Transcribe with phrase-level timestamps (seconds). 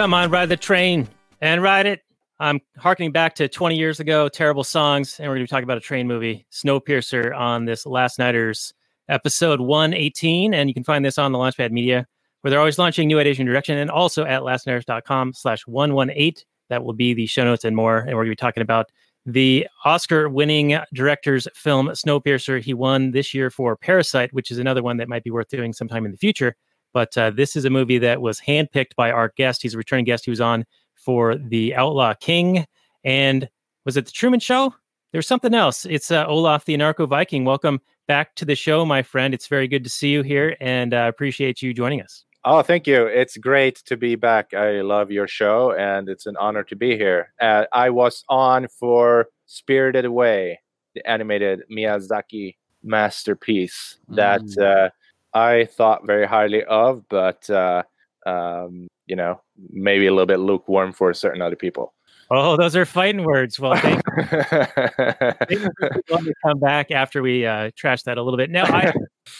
[0.00, 1.06] Come on, ride the train
[1.42, 2.00] and ride it.
[2.38, 5.64] I'm harkening back to 20 years ago, terrible songs, and we're going to be talking
[5.64, 8.72] about a train movie, Snowpiercer, on this Last Nighters
[9.10, 10.54] episode 118.
[10.54, 12.06] And you can find this on the Launchpad Media,
[12.40, 16.46] where they're always launching new ideas and direction, and also at lastnighters.com slash 118.
[16.70, 17.98] That will be the show notes and more.
[17.98, 18.86] And we're going to be talking about
[19.26, 22.62] the Oscar winning director's film, Snowpiercer.
[22.62, 25.74] He won this year for Parasite, which is another one that might be worth doing
[25.74, 26.56] sometime in the future.
[26.92, 29.62] But uh, this is a movie that was handpicked by our guest.
[29.62, 30.24] He's a returning guest.
[30.24, 32.66] He was on for The Outlaw King.
[33.04, 33.48] And
[33.84, 34.74] was it The Truman Show?
[35.12, 35.86] There's something else.
[35.86, 37.44] It's uh, Olof the Anarcho Viking.
[37.44, 39.34] Welcome back to the show, my friend.
[39.34, 42.24] It's very good to see you here and uh, appreciate you joining us.
[42.44, 43.06] Oh, thank you.
[43.06, 44.54] It's great to be back.
[44.54, 47.32] I love your show and it's an honor to be here.
[47.40, 50.60] Uh, I was on for Spirited Away,
[50.94, 54.86] the animated Miyazaki masterpiece that Mm.
[54.86, 54.90] uh,
[55.32, 57.82] I thought very highly of, but uh,
[58.26, 61.94] um, you know, maybe a little bit lukewarm for certain other people.
[62.32, 63.58] Oh, those are fighting words.
[63.58, 68.50] Well, thank have to come back after we uh, trash that a little bit.
[68.50, 68.92] Now, I,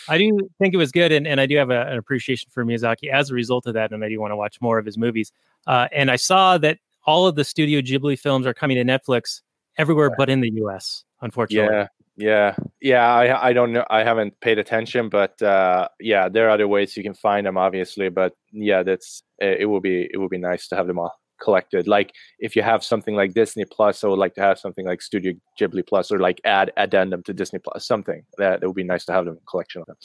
[0.08, 2.64] I do think it was good, and, and I do have a, an appreciation for
[2.64, 4.98] Miyazaki as a result of that, and I do want to watch more of his
[4.98, 5.30] movies.
[5.69, 9.41] Uh, and I saw that all of the Studio Ghibli films are coming to Netflix
[9.78, 11.04] everywhere but in the U.S.
[11.20, 11.86] Unfortunately, yeah,
[12.20, 13.06] yeah, yeah.
[13.06, 13.84] I I don't know.
[13.90, 17.56] I haven't paid attention, but uh, yeah, there are other ways you can find them,
[17.56, 18.10] obviously.
[18.10, 19.68] But yeah, that's it.
[19.68, 21.88] will be it will be nice to have them all collected.
[21.88, 25.00] Like if you have something like Disney Plus, I would like to have something like
[25.02, 28.84] Studio Ghibli Plus, or like add addendum to Disney Plus, something that it would be
[28.84, 29.96] nice to have them collection of them.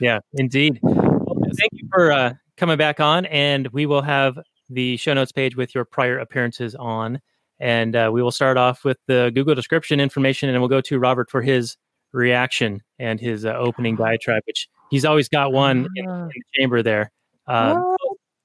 [0.00, 0.78] yeah, indeed.
[0.82, 4.38] Well, thank you for uh, coming back on, and we will have
[4.70, 7.20] the show notes page with your prior appearances on.
[7.58, 10.98] And uh, we will start off with the Google description information, and we'll go to
[10.98, 11.76] Robert for his
[12.12, 16.82] reaction and his uh, opening diatribe, which he's always got one in, in the chamber
[16.82, 17.10] there.
[17.46, 17.80] Uh,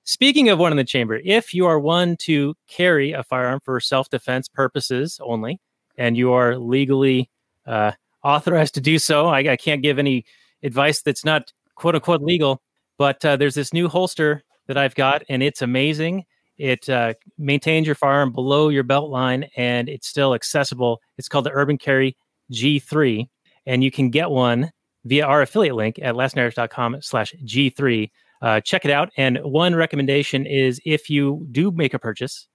[0.04, 3.80] speaking of one in the chamber, if you are one to carry a firearm for
[3.80, 5.60] self defense purposes only,
[5.98, 7.30] and you are legally
[7.66, 7.92] uh,
[8.24, 10.26] authorized to do so, I, I can't give any
[10.64, 12.62] advice that's not quote unquote legal,
[12.98, 16.26] but uh, there's this new holster that I've got, and it's amazing.
[16.62, 21.02] It uh, maintains your firearm below your belt line, and it's still accessible.
[21.18, 22.16] It's called the Urban Carry
[22.54, 23.28] G3,
[23.66, 24.70] and you can get one
[25.06, 28.12] via our affiliate link at lastnarrative.com slash G3.
[28.44, 29.10] Uh, check it out.
[29.18, 32.48] And one recommendation is if you do make a purchase,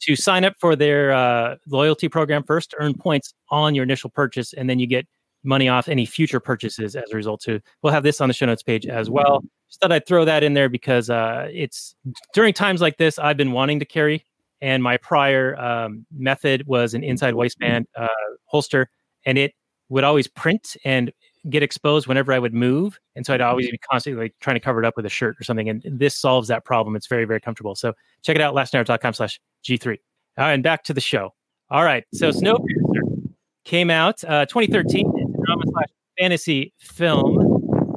[0.00, 4.54] to sign up for their uh, loyalty program first earn points on your initial purchase,
[4.54, 5.06] and then you get
[5.44, 7.42] money off any future purchases as a result.
[7.42, 9.44] Too, we'll have this on the show notes page as well.
[9.68, 11.94] Just thought I'd throw that in there because uh, it's
[12.32, 14.24] during times like this I've been wanting to carry,
[14.60, 18.08] and my prior um, method was an inside waistband uh,
[18.44, 18.88] holster,
[19.24, 19.54] and it
[19.88, 21.12] would always print and
[21.50, 24.60] get exposed whenever I would move, and so I'd always be constantly like trying to
[24.60, 25.68] cover it up with a shirt or something.
[25.68, 26.96] And this solves that problem.
[26.96, 27.74] It's very very comfortable.
[27.74, 29.98] So check it out, lastnarrative.com slash G3.
[30.38, 31.34] All right, and back to the show.
[31.70, 33.30] All right, so Snowpiercer
[33.64, 35.12] came out uh, 2013.
[35.16, 35.88] It's drama slash
[36.18, 37.34] fantasy film,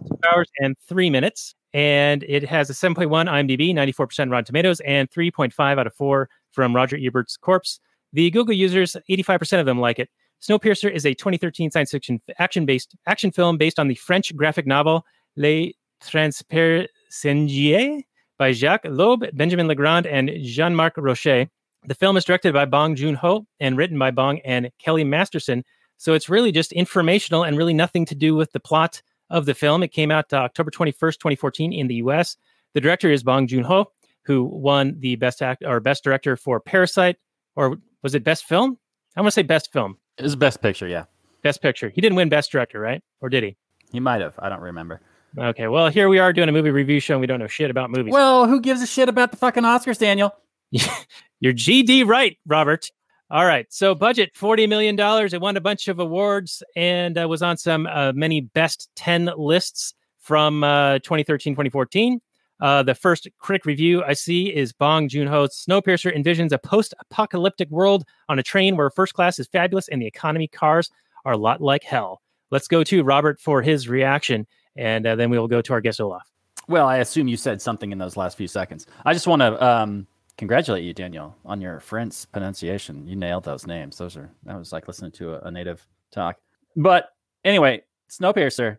[0.08, 5.10] two hours and three minutes, and it has a 7.1 IMDb, 94% Rotten Tomatoes, and
[5.10, 7.80] 3.5 out of four from Roger Ebert's Corpse.
[8.14, 10.10] The Google users, 85% of them like it.
[10.42, 15.06] Snowpiercer is a 2013 science fiction action-based action film based on the French graphic novel
[15.36, 18.02] Les Transpercendiers
[18.38, 21.48] by Jacques Lob, Benjamin Legrand, and Jean-Marc Rocher.
[21.86, 25.64] The film is directed by Bong Joon-ho and written by Bong and Kelly Masterson.
[25.98, 29.54] So it's really just informational and really nothing to do with the plot of the
[29.54, 29.84] film.
[29.84, 32.38] It came out uh, October 21st, 2014 in the US.
[32.74, 33.92] The director is Bong Joon-ho,
[34.24, 37.18] who won the best act or best director for Parasite
[37.56, 38.78] or was it best film?
[39.16, 39.98] I want to say best film.
[40.18, 41.06] It was best picture, yeah.
[41.42, 41.90] Best picture.
[41.90, 43.02] He didn't win best director, right?
[43.22, 43.58] Or did he?
[43.92, 44.36] He might have.
[44.40, 45.02] I don't remember.
[45.38, 45.68] Okay.
[45.68, 47.90] Well, here we are doing a movie review show and we don't know shit about
[47.92, 48.14] movies.
[48.14, 50.36] Well, who gives a shit about the fucking Oscars, Daniel?
[50.72, 52.92] You're GD right, Robert.
[53.32, 53.68] All right.
[53.70, 55.00] So budget $40 million.
[55.00, 59.32] It won a bunch of awards and uh, was on some uh, many best 10
[59.38, 62.22] lists from uh, 2013, 2014.
[62.60, 68.04] Uh, the first critic review I see is Bong Joon-ho's Snowpiercer envisions a post-apocalyptic world
[68.28, 70.90] on a train where first class is fabulous and the economy cars
[71.24, 72.22] are a lot like hell.
[72.52, 75.82] Let's go to Robert for his reaction, and uh, then we will go to our
[75.82, 76.24] guest Olof.
[76.68, 78.88] Well, I assume you said something in those last few seconds.
[79.06, 80.08] I just want to um,
[80.40, 83.06] congratulate you, Daniel, on your French pronunciation.
[83.06, 83.98] You nailed those names.
[83.98, 86.38] Those are that was like listening to a, a native talk.
[86.76, 87.10] But
[87.44, 88.78] anyway, Snowpiercer.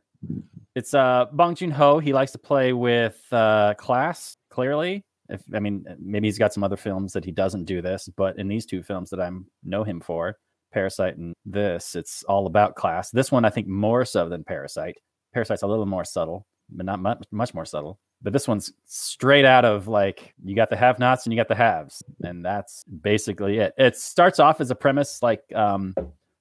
[0.74, 1.98] It's uh Bong Joon Ho.
[1.98, 4.36] He likes to play with uh, class.
[4.48, 8.08] Clearly, if I mean maybe he's got some other films that he doesn't do this,
[8.16, 9.30] but in these two films that I
[9.62, 10.38] know him for,
[10.72, 13.10] Parasite and this, it's all about class.
[13.10, 14.96] This one I think more so than Parasite.
[15.34, 17.98] Parasite's a little more subtle, but not much much more subtle.
[18.22, 21.54] But this one's straight out of like you got the have-nots and you got the
[21.54, 23.74] haves, and that's basically it.
[23.78, 25.94] It starts off as a premise like um,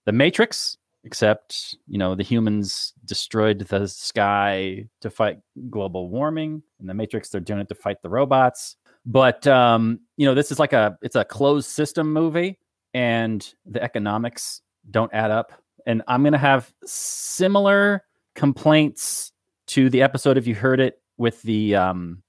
[0.06, 5.40] the Matrix, except you know the humans destroyed the sky to fight
[5.70, 6.62] global warming.
[6.80, 8.76] In the Matrix, they're doing it to fight the robots.
[9.06, 12.60] But um, you know, this is like a it's a closed system movie,
[12.94, 14.62] and the economics
[14.92, 15.54] don't add up.
[15.86, 18.04] And I'm gonna have similar
[18.36, 19.32] complaints
[19.68, 22.24] to the episode if you heard it with the um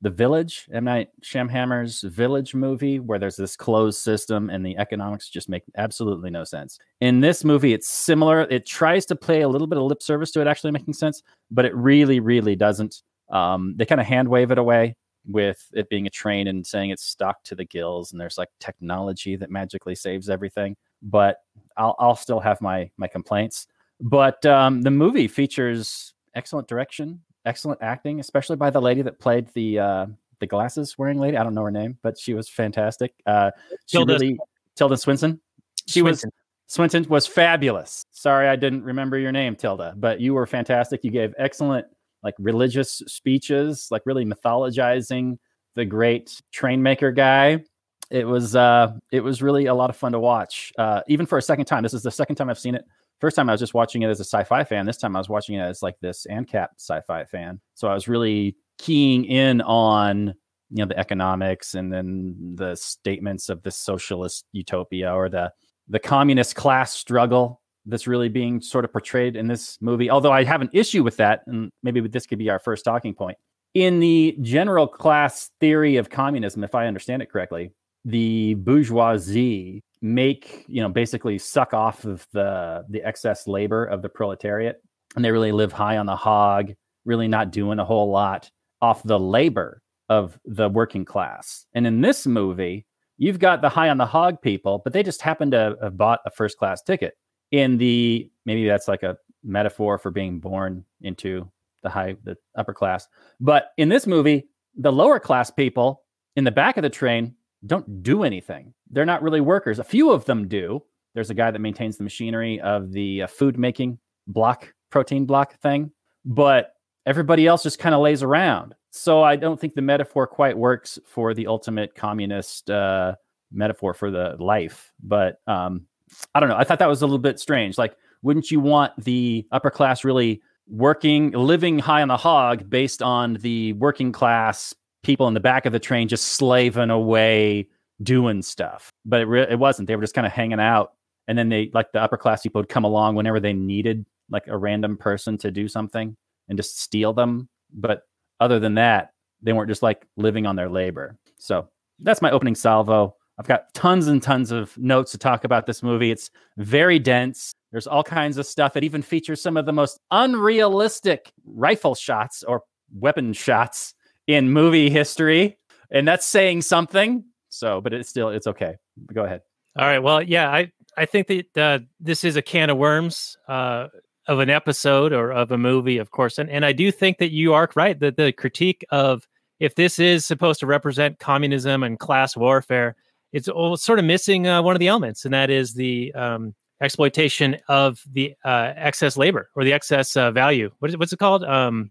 [0.00, 0.84] the village m.
[0.84, 6.30] Night shyamalan's village movie where there's this closed system and the economics just make absolutely
[6.30, 6.78] no sense.
[7.00, 8.40] In this movie it's similar.
[8.50, 11.22] It tries to play a little bit of lip service to it actually making sense
[11.52, 13.02] but it really really doesn't.
[13.30, 16.90] Um, they kind of hand wave it away with it being a train and saying
[16.90, 21.36] it's stuck to the gills and there's like technology that magically saves everything but
[21.76, 23.68] i'll, I'll still have my my complaints.
[24.00, 29.48] But um, the movie features excellent direction excellent acting, especially by the lady that played
[29.54, 30.06] the uh,
[30.40, 31.36] the glasses wearing lady.
[31.36, 33.14] I don't know her name, but she was fantastic.
[33.26, 33.50] Uh,
[33.86, 34.38] she Tilda, really
[34.76, 35.40] Tilda Swinton.
[35.86, 36.24] She was
[36.66, 38.04] Swinton was fabulous.
[38.12, 41.04] Sorry, I didn't remember your name, Tilda, but you were fantastic.
[41.04, 41.86] You gave excellent
[42.22, 45.38] like religious speeches, like really mythologizing
[45.74, 47.64] the great train maker guy.
[48.10, 51.38] It was uh, it was really a lot of fun to watch, uh, even for
[51.38, 51.82] a second time.
[51.82, 52.84] This is the second time I've seen it
[53.22, 54.84] first time I was just watching it as a sci-fi fan.
[54.84, 57.60] This time I was watching it as like this ANCAP sci-fi fan.
[57.74, 60.34] So I was really keying in on
[60.70, 65.52] you know the economics and then the statements of the socialist utopia or the
[65.88, 70.10] the communist class struggle that's really being sort of portrayed in this movie.
[70.10, 73.14] Although I have an issue with that, and maybe this could be our first talking
[73.14, 73.38] point.
[73.74, 77.70] In the general class theory of communism, if I understand it correctly,
[78.04, 84.08] the bourgeoisie make you know basically suck off of the the excess labor of the
[84.08, 84.82] proletariat.
[85.14, 86.72] And they really live high on the hog
[87.04, 88.50] really not doing a whole lot
[88.80, 91.66] off the labor of the working class.
[91.74, 92.86] And in this movie
[93.18, 96.20] you've got the high on the hog people but they just happen to have bought
[96.26, 97.14] a first class ticket
[97.52, 101.48] in the maybe that's like a metaphor for being born into
[101.82, 103.06] the high the upper class.
[103.40, 106.02] But in this movie the lower class people
[106.34, 107.36] in the back of the train
[107.66, 108.74] don't do anything.
[108.90, 109.78] They're not really workers.
[109.78, 110.82] A few of them do.
[111.14, 115.60] There's a guy that maintains the machinery of the uh, food making block, protein block
[115.60, 115.90] thing,
[116.24, 116.74] but
[117.06, 118.74] everybody else just kind of lays around.
[118.90, 123.14] So I don't think the metaphor quite works for the ultimate communist uh,
[123.52, 124.92] metaphor for the life.
[125.02, 125.86] But um,
[126.34, 126.56] I don't know.
[126.56, 127.78] I thought that was a little bit strange.
[127.78, 133.02] Like, wouldn't you want the upper class really working, living high on the hog based
[133.02, 137.68] on the working class people in the back of the train just slaving away
[138.02, 138.92] doing stuff.
[139.04, 139.88] But it, re- it wasn't.
[139.88, 140.92] They were just kind of hanging out.
[141.28, 144.46] And then they, like the upper class people, would come along whenever they needed like
[144.48, 146.16] a random person to do something
[146.48, 147.48] and just steal them.
[147.72, 148.02] But
[148.40, 149.12] other than that,
[149.42, 151.16] they weren't just like living on their labor.
[151.38, 151.68] So
[152.00, 153.16] that's my opening salvo.
[153.38, 156.10] I've got tons and tons of notes to talk about this movie.
[156.10, 157.52] It's very dense.
[157.70, 158.76] There's all kinds of stuff.
[158.76, 162.62] It even features some of the most unrealistic rifle shots or
[162.94, 163.94] weapon shots
[164.26, 165.58] in movie history,
[165.90, 167.24] and that's saying something.
[167.48, 168.76] So, but it's still it's okay.
[169.12, 169.42] Go ahead.
[169.78, 170.02] All right.
[170.02, 173.88] Well, yeah, I I think that uh, this is a can of worms uh,
[174.26, 177.32] of an episode or of a movie, of course, and and I do think that
[177.32, 179.26] you are right that the critique of
[179.60, 182.96] if this is supposed to represent communism and class warfare,
[183.32, 186.54] it's all sort of missing uh, one of the elements, and that is the um,
[186.82, 190.70] exploitation of the uh, excess labor or the excess uh, value.
[190.80, 191.44] What is what's it called?
[191.44, 191.90] Um,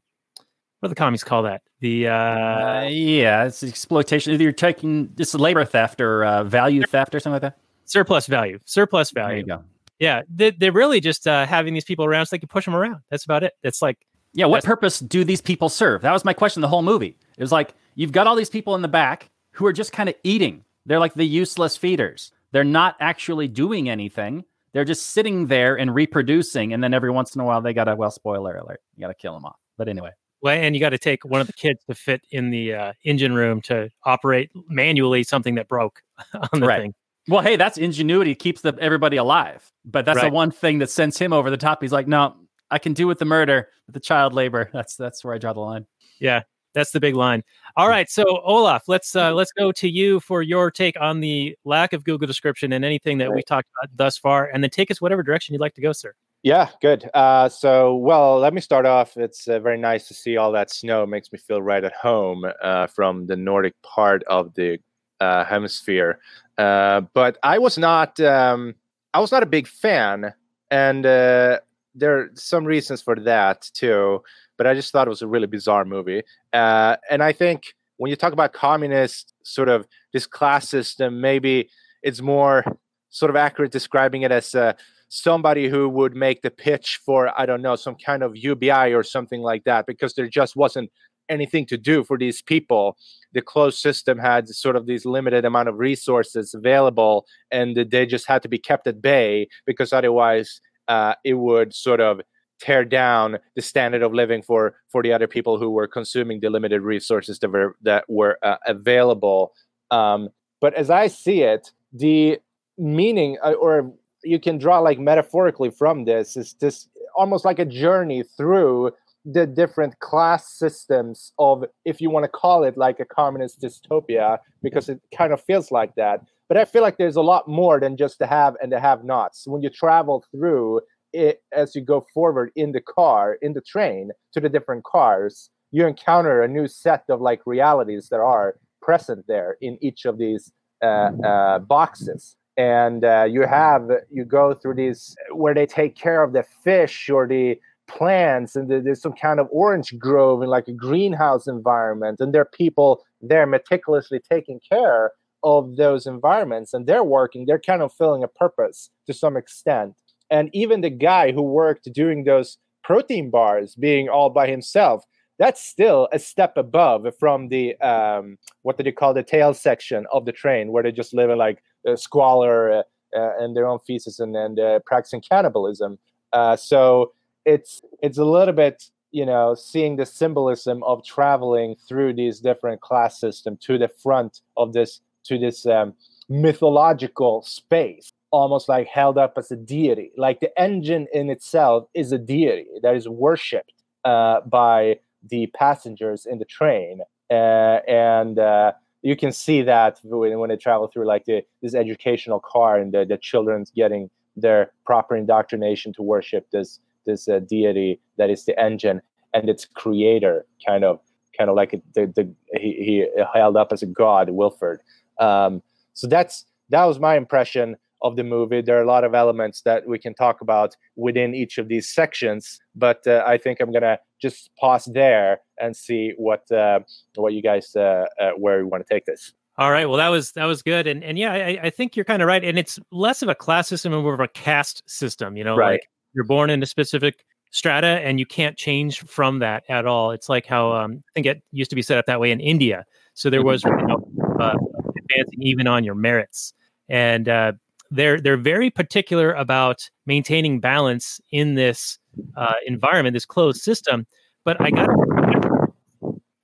[0.82, 1.62] what do the commies call that?
[1.80, 4.34] The uh, uh, yeah, it's exploitation.
[4.34, 7.60] Either you're taking just labor theft or uh, value theft or something like that.
[7.86, 9.44] Surplus value, surplus value.
[9.46, 9.64] There you go.
[10.00, 12.76] Yeah, they, are really just uh, having these people around so they can push them
[12.76, 13.02] around.
[13.12, 13.54] That's about it.
[13.62, 14.00] It's like,
[14.34, 16.02] yeah, what purpose do these people serve?
[16.02, 17.16] That was my question the whole movie.
[17.38, 20.10] It was like you've got all these people in the back who are just kind
[20.10, 20.66] of eating.
[20.88, 22.32] They're like the useless feeders.
[22.54, 24.46] They're not actually doing anything.
[24.74, 27.88] They're just sitting there and reproducing, and then every once in a while they got
[27.88, 28.82] a well spoiler alert.
[28.96, 29.58] You got to kill them off.
[29.78, 32.50] But anyway, well, and you got to take one of the kids to fit in
[32.50, 36.02] the uh, engine room to operate manually something that broke
[36.54, 36.82] on the right.
[36.82, 36.94] thing.
[37.28, 39.72] Well, hey, that's ingenuity keeps the, everybody alive.
[39.86, 40.30] But that's right.
[40.30, 41.82] the one thing that sends him over the top.
[41.82, 42.36] He's like, no,
[42.72, 44.70] I can do with the murder, with the child labor.
[44.74, 45.86] That's that's where I draw the line.
[46.20, 46.42] Yeah,
[46.74, 47.44] that's the big line.
[47.78, 51.56] All right, so Olof, let's uh, let's go to you for your take on the
[51.66, 54.90] lack of Google description and anything that we talked about thus far, and then take
[54.90, 56.14] us whatever direction you'd like to go, sir.
[56.44, 57.08] Yeah, good.
[57.14, 59.16] Uh, so, well, let me start off.
[59.16, 61.04] It's uh, very nice to see all that snow.
[61.04, 64.80] It makes me feel right at home uh, from the Nordic part of the
[65.20, 66.20] uh, hemisphere.
[66.58, 68.20] Uh, but I was not.
[68.20, 68.74] Um,
[69.14, 70.34] I was not a big fan,
[70.72, 71.60] and uh,
[71.94, 74.24] there are some reasons for that too.
[74.58, 76.24] but I just thought it was a really bizarre movie.
[76.54, 81.70] And I think when you talk about communist sort of this class system, maybe
[82.02, 82.64] it's more
[83.10, 84.74] sort of accurate describing it as uh,
[85.12, 89.04] somebody who would make the pitch for I don't know some kind of UBI or
[89.04, 90.90] something like that because there just wasn't
[91.28, 92.96] anything to do for these people.
[93.34, 98.26] The closed system had sort of these limited amount of resources available and they just
[98.26, 102.22] had to be kept at bay because otherwise uh, it would sort of
[102.62, 106.50] tear down the standard of living for for the other people who were consuming the
[106.50, 109.52] limited resources that were that were uh, available.
[109.90, 110.30] Um,
[110.62, 112.40] but as i see it the
[112.78, 113.92] meaning uh, or
[114.24, 118.92] you can draw like metaphorically from this is this almost like a journey through
[119.26, 124.40] the different class systems of if you want to call it like a communist dystopia
[124.64, 126.22] because it kind of feels like that.
[126.48, 129.04] But i feel like there's a lot more than just the have and the have
[129.04, 130.82] nots when you travel through
[131.14, 135.50] it as you go forward in the car in the train to the different cars
[135.72, 140.18] you encounter a new set of like realities that are present there in each of
[140.18, 140.52] these
[140.84, 146.24] uh, uh, boxes and uh, you have you go through these where they take care
[146.24, 150.68] of the fish or the plants and there's some kind of orange grove in like
[150.68, 155.12] a greenhouse environment and there are people there meticulously taking care
[155.44, 159.94] of those environments and they're working they're kind of filling a purpose to some extent.
[160.30, 165.04] And even the guy who worked doing those protein bars being all by himself
[165.42, 170.06] that's still a step above from the um, what did you call the tail section
[170.12, 171.64] of the train where they just live in like
[171.96, 172.84] squalor uh,
[173.16, 175.98] uh, and their own feces and, and uh, practicing cannibalism.
[176.34, 177.14] Uh, so
[177.46, 182.82] it's it's a little bit you know seeing the symbolism of traveling through these different
[182.82, 185.94] class system to the front of this to this um,
[186.30, 190.12] mythological space almost like held up as a deity.
[190.18, 193.74] Like the engine in itself is a deity that is worshipped
[194.06, 197.02] uh, by the passengers in the train.
[197.30, 201.74] Uh, and uh, you can see that when, when they travel through like the, this
[201.74, 207.40] educational car and the, the children's getting their proper indoctrination to worship this this uh,
[207.40, 209.02] deity that is the engine
[209.34, 211.00] and its creator kind of
[211.38, 214.82] kind of like the, the he, he held up as a god wilford.
[215.20, 215.62] Um,
[215.94, 219.62] so that's that was my impression of the movie there are a lot of elements
[219.62, 223.72] that we can talk about within each of these sections but uh, i think i'm
[223.72, 226.80] gonna just pause there and see what uh,
[227.16, 229.88] what you guys uh, uh where we want to take this all right.
[229.88, 232.28] Well, that was that was good, and and yeah, I, I think you're kind of
[232.28, 235.36] right, and it's less of a class system and more of a caste system.
[235.36, 235.74] You know, right.
[235.74, 240.12] like you're born in a specific strata and you can't change from that at all.
[240.12, 242.40] It's like how um, I think it used to be set up that way in
[242.40, 242.86] India.
[243.14, 244.56] So there was you know, uh,
[244.98, 246.54] advancing even on your merits,
[246.90, 247.52] and uh,
[247.92, 252.00] they're they're very particular about maintaining balance in this
[252.36, 254.08] uh, environment, this closed system.
[254.44, 254.90] But I got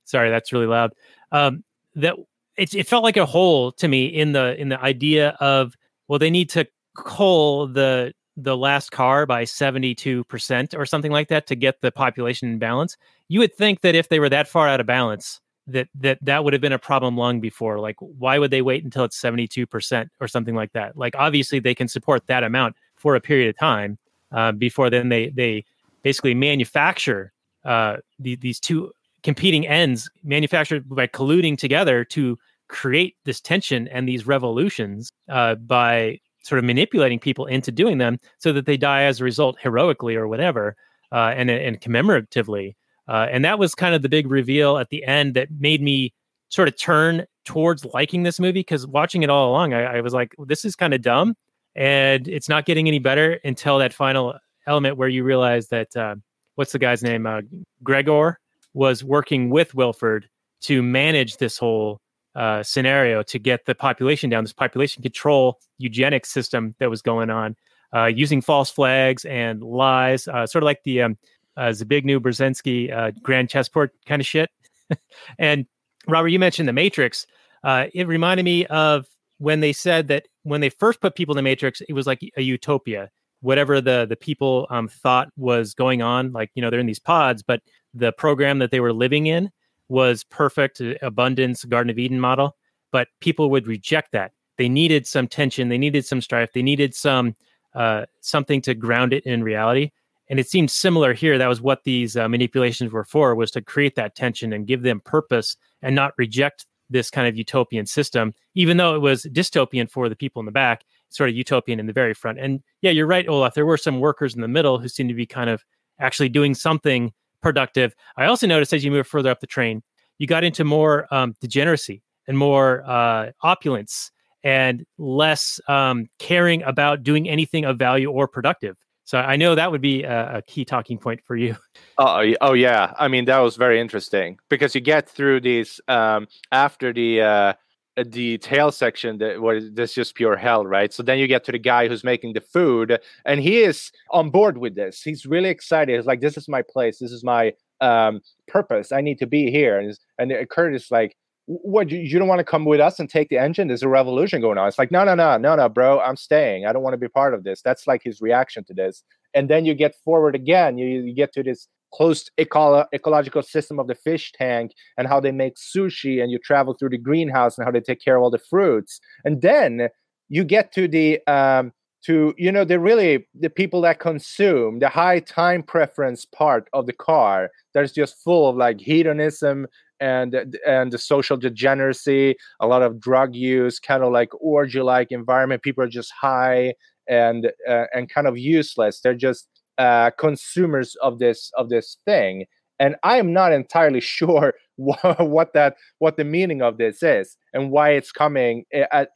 [0.04, 0.92] sorry, that's really loud.
[1.32, 1.64] Um,
[1.94, 2.14] that
[2.56, 5.74] it, it felt like a hole to me in the in the idea of
[6.06, 11.48] well, they need to cull the the last car by 72% or something like that
[11.48, 14.68] to get the population in balance you would think that if they were that far
[14.68, 18.38] out of balance that that that would have been a problem long before like why
[18.38, 22.26] would they wait until it's 72% or something like that like obviously they can support
[22.26, 23.98] that amount for a period of time
[24.32, 25.64] uh, before then they they
[26.02, 27.32] basically manufacture
[27.64, 28.90] uh, the, these two
[29.22, 36.18] competing ends manufactured by colluding together to create this tension and these revolutions uh, by
[36.42, 40.16] sort of manipulating people into doing them so that they die as a result heroically
[40.16, 40.76] or whatever
[41.12, 42.74] uh, and, and commemoratively.
[43.08, 46.12] Uh, and that was kind of the big reveal at the end that made me
[46.50, 50.12] sort of turn towards liking this movie because watching it all along, I, I was
[50.12, 51.34] like, this is kind of dumb
[51.74, 54.34] and it's not getting any better until that final
[54.66, 56.16] element where you realize that uh,
[56.56, 57.26] what's the guy's name?
[57.26, 57.42] Uh,
[57.82, 58.38] Gregor
[58.74, 60.28] was working with Wilford
[60.62, 62.00] to manage this whole
[62.34, 67.30] uh, scenario to get the population down, this population control eugenics system that was going
[67.30, 67.56] on,
[67.94, 71.18] uh, using false flags and lies, uh, sort of like the um,
[71.58, 74.50] uh, Zbigniew Brzezinski uh, grand chessboard kind of shit.
[75.38, 75.66] and
[76.06, 77.26] Robert, you mentioned the Matrix.
[77.62, 79.06] Uh, it reminded me of
[79.38, 82.20] when they said that when they first put people in the Matrix, it was like
[82.36, 83.10] a utopia.
[83.40, 86.98] Whatever the the people um, thought was going on, like you know they're in these
[86.98, 87.60] pods, but
[87.94, 89.50] the program that they were living in
[89.88, 92.56] was perfect uh, abundance garden of eden model
[92.90, 96.94] but people would reject that they needed some tension they needed some strife they needed
[96.94, 97.34] some
[97.74, 99.90] uh, something to ground it in reality
[100.30, 103.62] and it seemed similar here that was what these uh, manipulations were for was to
[103.62, 108.32] create that tension and give them purpose and not reject this kind of utopian system
[108.54, 111.86] even though it was dystopian for the people in the back sort of utopian in
[111.86, 114.78] the very front and yeah you're right olof there were some workers in the middle
[114.78, 115.64] who seemed to be kind of
[116.00, 117.94] actually doing something productive.
[118.16, 119.82] I also noticed as you move further up the train,
[120.18, 124.10] you got into more um, degeneracy and more uh, opulence
[124.44, 128.76] and less um, caring about doing anything of value or productive.
[129.08, 131.56] So I know that would be a, a key talking point for you.
[131.96, 132.92] Oh, oh yeah.
[132.98, 137.52] I mean, that was very interesting because you get through these um, after the uh,
[137.96, 140.92] the tail section that was this just pure hell, right?
[140.92, 144.28] So then you get to the guy who's making the food, and he is on
[144.28, 145.02] board with this.
[145.02, 145.96] He's really excited.
[145.96, 146.98] He's like, "This is my place.
[146.98, 148.92] This is my um, purpose.
[148.92, 151.16] I need to be here." And and Curtis like,
[151.48, 151.90] "What?
[151.90, 153.68] You, don't want to come with us and take the engine?
[153.68, 156.00] There's a revolution going on." It's like, "No, no, no, no, no, bro.
[156.00, 156.66] I'm staying.
[156.66, 159.02] I don't want to be part of this." That's like his reaction to this.
[159.34, 160.78] And then you get forward again.
[160.78, 165.20] You, you get to this closed eco- ecological system of the fish tank and how
[165.20, 168.22] they make sushi and you travel through the greenhouse and how they take care of
[168.22, 169.88] all the fruits and then
[170.28, 171.72] you get to the um
[172.04, 176.86] to you know the really the people that consume the high time preference part of
[176.86, 179.66] the car that's just full of like hedonism
[180.00, 185.10] and and the social degeneracy a lot of drug use kind of like orgy like
[185.10, 186.72] environment people are just high
[187.08, 189.00] and uh, and kind of useless.
[189.00, 192.46] They're just uh, consumers of this of this thing.
[192.80, 197.36] And i am not entirely sure what, what that what the meaning of this is
[197.52, 198.64] and why it's coming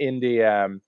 [0.00, 0.80] in the um,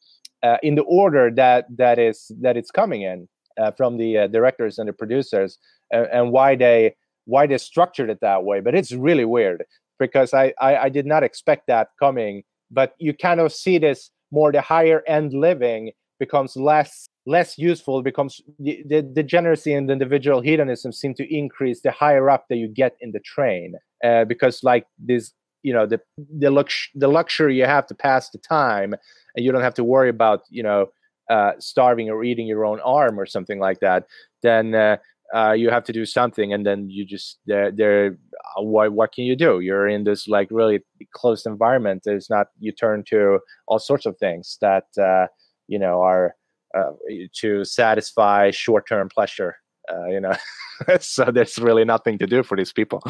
[0.42, 4.26] uh, in the order that that is that it's coming in uh, from the uh,
[4.26, 5.58] directors and the producers
[5.92, 6.92] and, and, why they
[7.26, 8.58] why they structured it that way.
[8.60, 9.64] But it's really weird
[9.98, 12.42] because I, I i did not expect that coming.
[12.70, 18.02] But you kind of see this more the higher end living becomes less less useful
[18.02, 22.96] becomes the, degeneracy and individual hedonism seem to increase the higher up that you get
[23.00, 23.74] in the train
[24.04, 25.32] uh, because like this
[25.62, 26.00] you know the
[26.38, 28.94] the lux- the luxury you have to pass the time
[29.34, 30.86] and you don't have to worry about you know
[31.30, 34.06] uh, starving or eating your own arm or something like that
[34.42, 34.96] then uh,
[35.34, 38.16] uh, you have to do something and then you just there there
[38.56, 40.80] uh, what what can you do you're in this like really
[41.12, 45.26] closed environment there's not you turn to all sorts of things that uh,
[45.66, 46.34] you know are
[46.74, 46.92] uh,
[47.32, 49.56] to satisfy short-term pleasure.
[49.88, 50.34] Uh, you know,
[51.00, 53.02] so there's really nothing to do for these people.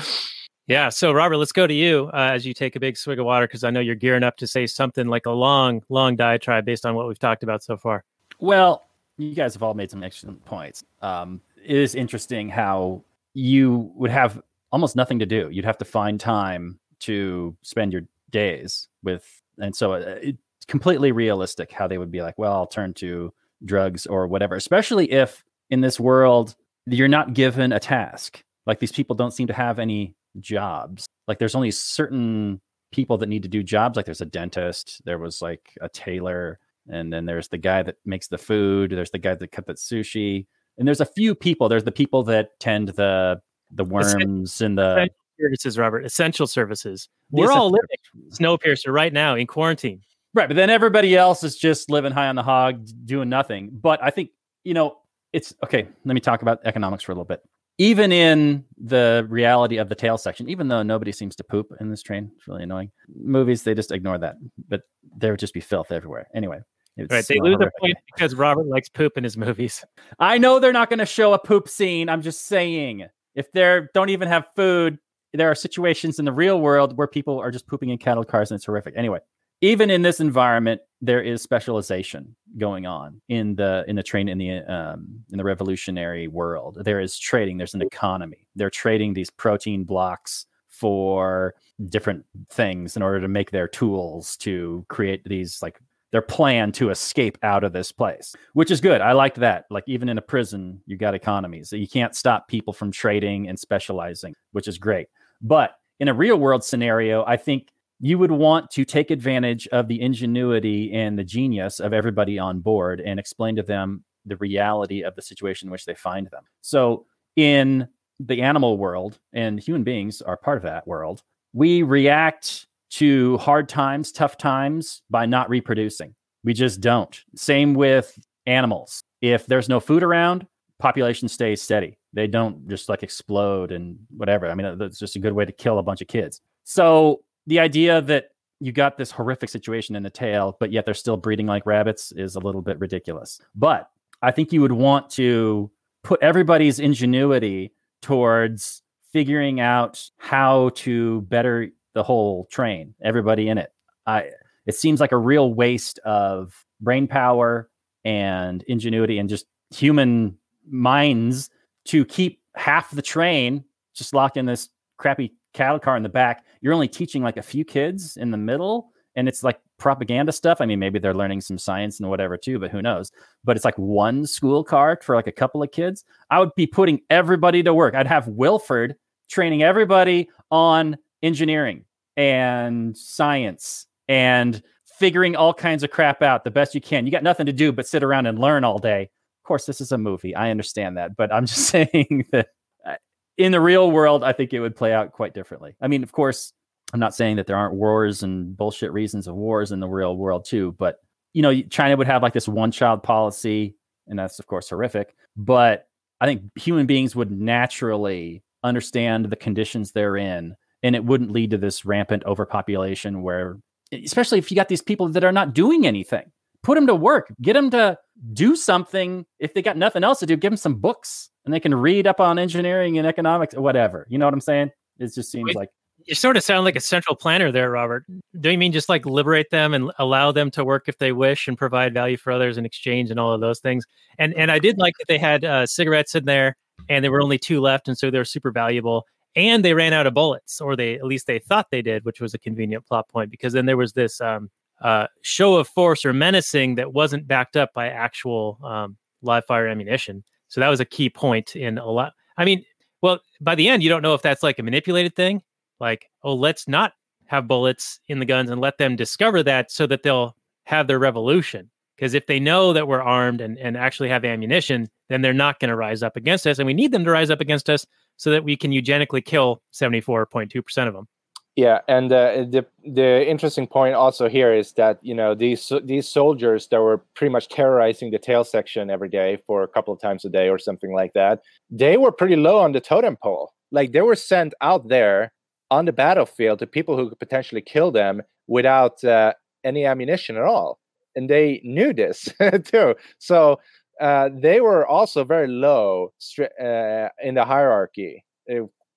[0.67, 0.89] Yeah.
[0.89, 3.47] So, Robert, let's go to you uh, as you take a big swig of water
[3.47, 6.85] because I know you're gearing up to say something like a long, long diatribe based
[6.85, 8.05] on what we've talked about so far.
[8.41, 8.85] Well,
[9.17, 10.83] you guys have all made some excellent points.
[11.01, 15.49] Um, it is interesting how you would have almost nothing to do.
[15.51, 21.13] You'd have to find time to spend your days with, and so uh, it's completely
[21.13, 23.33] realistic how they would be like, well, I'll turn to
[23.65, 26.55] drugs or whatever, especially if in this world
[26.87, 28.43] you're not given a task.
[28.67, 31.07] Like these people don't seem to have any jobs.
[31.29, 32.61] Like there's only certain
[32.93, 33.97] people that need to do jobs.
[33.97, 37.97] Like there's a dentist, there was like a tailor, and then there's the guy that
[38.05, 40.47] makes the food, there's the guy that cut that sushi.
[40.79, 41.69] And there's a few people.
[41.69, 45.09] There's the people that tend the the worms and the
[45.41, 46.05] services, Robert.
[46.05, 47.09] Essential services.
[47.31, 50.01] We're all living Snowpiercer right now in quarantine.
[50.33, 53.71] Right, but then everybody else is just living high on the hog, doing nothing.
[53.73, 54.31] But I think
[54.65, 54.97] you know
[55.33, 55.87] it's okay.
[56.05, 57.41] Let me talk about economics for a little bit.
[57.79, 61.91] Even in the reality of the tail section, even though nobody seems to poop in
[61.91, 62.91] this train, it's really annoying.
[63.17, 64.37] Movies they just ignore that,
[64.69, 64.83] but
[65.17, 66.29] there would just be filth everywhere.
[66.35, 66.61] Anyway,
[66.99, 69.85] right, they lose a point because Robert likes poop in his movies.
[70.19, 72.09] I know they're not going to show a poop scene.
[72.09, 74.99] I'm just saying, if they don't even have food,
[75.33, 78.51] there are situations in the real world where people are just pooping in cattle cars
[78.51, 78.95] and it's horrific.
[78.97, 79.19] Anyway,
[79.61, 84.39] even in this environment, there is specialization going on in the in the train in
[84.39, 86.79] the um, in the revolutionary world.
[86.85, 87.57] There is trading.
[87.57, 88.47] There's an economy.
[88.55, 91.55] They're trading these protein blocks for
[91.87, 95.81] different things in order to make their tools to create these like
[96.15, 99.01] their plan to escape out of this place, which is good.
[99.01, 99.65] I like that.
[99.69, 101.73] Like even in a prison, you got economies.
[101.73, 105.09] You can't stop people from trading and specializing, which is great.
[105.43, 109.89] But in a real world scenario, I think you would want to take advantage of
[109.89, 115.03] the ingenuity and the genius of everybody on board and explain to them the reality
[115.03, 116.45] of the situation in which they find them.
[116.61, 117.89] So, in
[118.21, 123.69] the animal world, and human beings are part of that world, we react to hard
[123.69, 126.15] times, tough times by not reproducing.
[126.45, 127.21] We just don't.
[127.35, 129.03] Same with animals.
[129.21, 130.47] If there's no food around,
[130.79, 131.99] population stays steady.
[132.13, 134.49] They don't just like explode and whatever.
[134.49, 136.41] I mean, that's just a good way to kill a bunch of kids.
[136.63, 138.29] So the idea that
[138.61, 142.13] you got this horrific situation in the tail, but yet they're still breeding like rabbits
[142.13, 143.41] is a little bit ridiculous.
[143.57, 143.91] But
[144.23, 145.71] I think you would want to
[146.05, 153.73] put everybody's ingenuity towards figuring out how to better the whole train, everybody in it.
[154.07, 154.31] I
[154.67, 157.69] it seems like a real waste of brain power
[158.05, 160.37] and ingenuity and just human
[160.69, 161.51] minds
[161.87, 166.45] to keep half the train just locked in this crappy cattle car in the back.
[166.61, 170.61] You're only teaching like a few kids in the middle, and it's like propaganda stuff.
[170.61, 173.13] I mean, maybe they're learning some science and whatever too, but who knows?
[173.45, 176.05] But it's like one school car for like a couple of kids.
[176.31, 177.95] I would be putting everybody to work.
[177.95, 178.97] I'd have Wilford
[179.29, 181.85] training everybody on engineering
[182.17, 184.63] and science and
[184.99, 187.05] figuring all kinds of crap out the best you can.
[187.05, 189.03] You got nothing to do but sit around and learn all day.
[189.03, 190.35] Of course, this is a movie.
[190.35, 192.49] I understand that, but I'm just saying that
[192.87, 192.95] uh,
[193.37, 195.75] in the real world, I think it would play out quite differently.
[195.81, 196.53] I mean, of course,
[196.93, 200.17] I'm not saying that there aren't wars and bullshit reasons of wars in the real
[200.17, 200.99] world too, but
[201.33, 203.75] you know, China would have like this one child policy,
[204.07, 205.17] and that's of course horrific.
[205.37, 205.89] But
[206.21, 211.51] I think human beings would naturally understand the conditions they're in, and it wouldn't lead
[211.51, 213.57] to this rampant overpopulation where,
[213.91, 216.31] especially if you got these people that are not doing anything,
[216.63, 217.99] put them to work, get them to
[218.35, 219.25] do something.
[219.39, 222.07] If they got nothing else to do, give them some books and they can read
[222.07, 224.07] up on engineering and economics or whatever.
[224.11, 224.71] You know what I'm saying?
[224.99, 225.71] It just seems Wait, like
[226.05, 228.05] you sort of sound like a central planner there, Robert.
[228.39, 231.49] Do you mean just like liberate them and allow them to work if they wish
[231.49, 233.87] and provide value for others in exchange and all of those things?
[234.19, 236.57] And and I did like that they had uh, cigarettes in there
[236.89, 239.07] and there were only two left, and so they're super valuable.
[239.37, 242.21] And they ran out of bullets, or they at least they thought they did, which
[242.21, 246.05] was a convenient plot point because then there was this um, uh, show of force
[246.05, 250.23] or menacing that wasn't backed up by actual um, live fire ammunition.
[250.49, 252.13] So that was a key point in a lot.
[252.37, 252.65] I mean,
[253.03, 255.43] well, by the end, you don't know if that's like a manipulated thing
[255.81, 256.93] like, oh, let's not
[257.27, 260.99] have bullets in the guns and let them discover that so that they'll have their
[260.99, 261.71] revolution.
[261.97, 265.61] Because if they know that we're armed and, and actually have ammunition, then they're not
[265.61, 266.59] going to rise up against us.
[266.59, 269.63] And we need them to rise up against us so that we can eugenically kill
[269.73, 271.09] 74.2% of them.
[271.57, 276.09] Yeah, and uh, the the interesting point also here is that you know these these
[276.09, 280.01] soldiers that were pretty much terrorizing the tail section every day for a couple of
[280.01, 283.53] times a day or something like that, they were pretty low on the totem pole.
[283.71, 285.33] Like they were sent out there
[285.71, 290.43] on the battlefield to people who could potentially kill them without uh, any ammunition at
[290.43, 290.81] all.
[291.17, 292.29] And they knew this
[292.65, 292.95] too.
[293.19, 293.61] So
[294.01, 298.25] uh, they were also very low uh, in the hierarchy.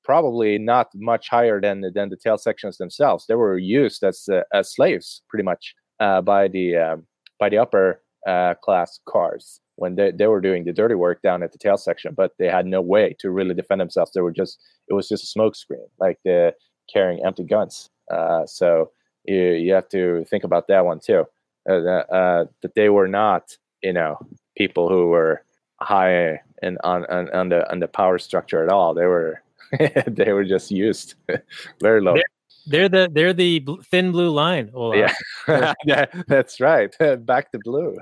[0.03, 3.25] Probably not much higher than than the tail sections themselves.
[3.27, 7.07] They were used as uh, as slaves, pretty much, uh, by the um,
[7.39, 11.43] by the upper uh, class cars when they, they were doing the dirty work down
[11.43, 14.11] at the tail section, but they had no way to really defend themselves.
[14.13, 16.53] They were just it was just a smokescreen, like the
[16.91, 17.89] carrying empty guns.
[18.09, 18.91] Uh, so
[19.25, 21.25] you you have to think about that one too.
[21.67, 24.17] Uh, that, uh, that they were not, you know,
[24.57, 25.43] people who were
[25.79, 28.93] high in on, on, on the on the power structure at all.
[28.93, 29.41] They were
[30.07, 31.15] they were just used
[31.81, 32.15] very low.
[32.15, 32.23] They're,
[32.67, 34.71] they're the they're the thin blue line.
[34.93, 35.13] yeah.
[35.85, 36.93] yeah, that's right.
[37.25, 37.95] Back to blue.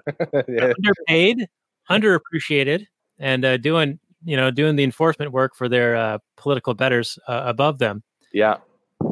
[0.48, 0.74] yeah.
[0.76, 1.48] Underpaid,
[1.90, 2.88] underappreciated
[3.20, 7.44] and uh, doing you know doing the enforcement work for their uh, political betters uh,
[7.46, 8.04] above them.
[8.34, 8.58] Yeah.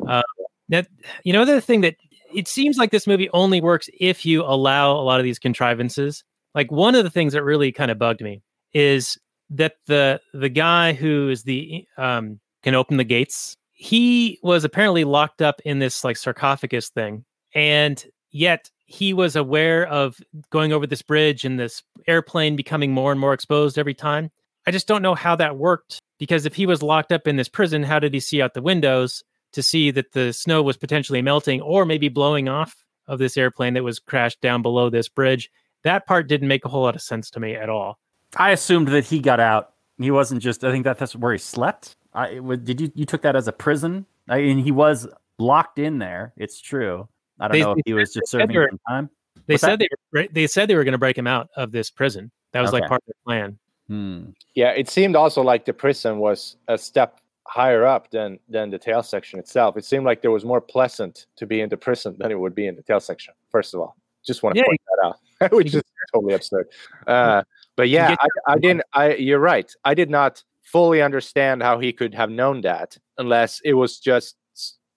[0.08, 0.24] Uh,
[0.70, 0.88] that
[1.24, 1.96] you know the thing that
[2.36, 6.24] it seems like this movie only works if you allow a lot of these contrivances.
[6.56, 8.42] Like one of the things that really kind of bugged me
[8.74, 9.18] is
[9.50, 13.56] that the the guy who is the um, can open the gates.
[13.72, 19.88] He was apparently locked up in this like sarcophagus thing, and yet he was aware
[19.88, 20.18] of
[20.52, 24.30] going over this bridge and this airplane becoming more and more exposed every time.
[24.68, 27.50] I just don't know how that worked because if he was locked up in this
[27.50, 31.22] prison, how did he see out the windows to see that the snow was potentially
[31.22, 35.50] melting or maybe blowing off of this airplane that was crashed down below this bridge?
[35.84, 38.00] That part didn't make a whole lot of sense to me at all.
[38.38, 39.74] I assumed that he got out.
[40.00, 40.64] He wasn't just.
[40.64, 41.96] I think that that's where he slept.
[42.14, 44.06] I did you you took that as a prison?
[44.30, 46.34] I mean, he was locked in there.
[46.38, 47.08] It's true.
[47.40, 49.10] I don't they, know if he was just serving were, time.
[49.48, 51.90] They said they were, they said they were going to break him out of this
[51.90, 52.32] prison.
[52.54, 52.82] That was okay.
[52.82, 53.58] like part of the plan.
[53.88, 54.30] Hmm.
[54.56, 58.80] Yeah, it seemed also like the prison was a step higher up than than the
[58.80, 59.78] tail section itself.
[59.78, 62.56] It seemed like there was more pleasant to be in the prison than it would
[62.56, 63.34] be in the tail section.
[63.50, 64.66] First of all, just want to yeah.
[64.66, 66.68] point that out, which is totally absurd.
[67.08, 67.44] Uh,
[67.76, 68.84] but yeah, I, I didn't.
[68.94, 69.72] I you're right.
[69.84, 74.36] I did not fully understand how he could have known that unless it was just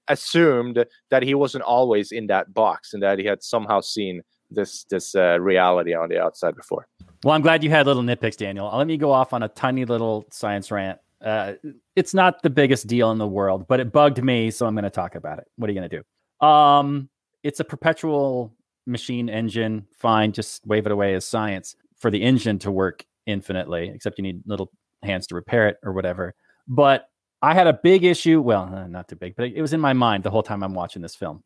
[0.08, 4.84] assumed that he wasn't always in that box and that he had somehow seen this
[4.84, 6.86] this uh, reality on the outside before.
[7.24, 8.70] Well, I'm glad you had little nitpicks, Daniel.
[8.72, 10.98] Let me go off on a tiny little science rant.
[11.24, 11.54] Uh,
[11.94, 14.84] it's not the biggest deal in the world, but it bugged me, so I'm going
[14.84, 15.46] to talk about it.
[15.56, 16.02] What are you going to
[16.40, 16.46] do?
[16.46, 17.08] Um,
[17.42, 18.54] it's a perpetual
[18.86, 19.86] machine engine.
[19.96, 24.22] Fine, just wave it away as science for the engine to work infinitely, except you
[24.22, 24.70] need little
[25.02, 26.34] hands to repair it or whatever.
[26.68, 27.08] But
[27.42, 28.40] I had a big issue.
[28.40, 30.74] Well, uh, not too big, but it was in my mind the whole time I'm
[30.74, 31.42] watching this film.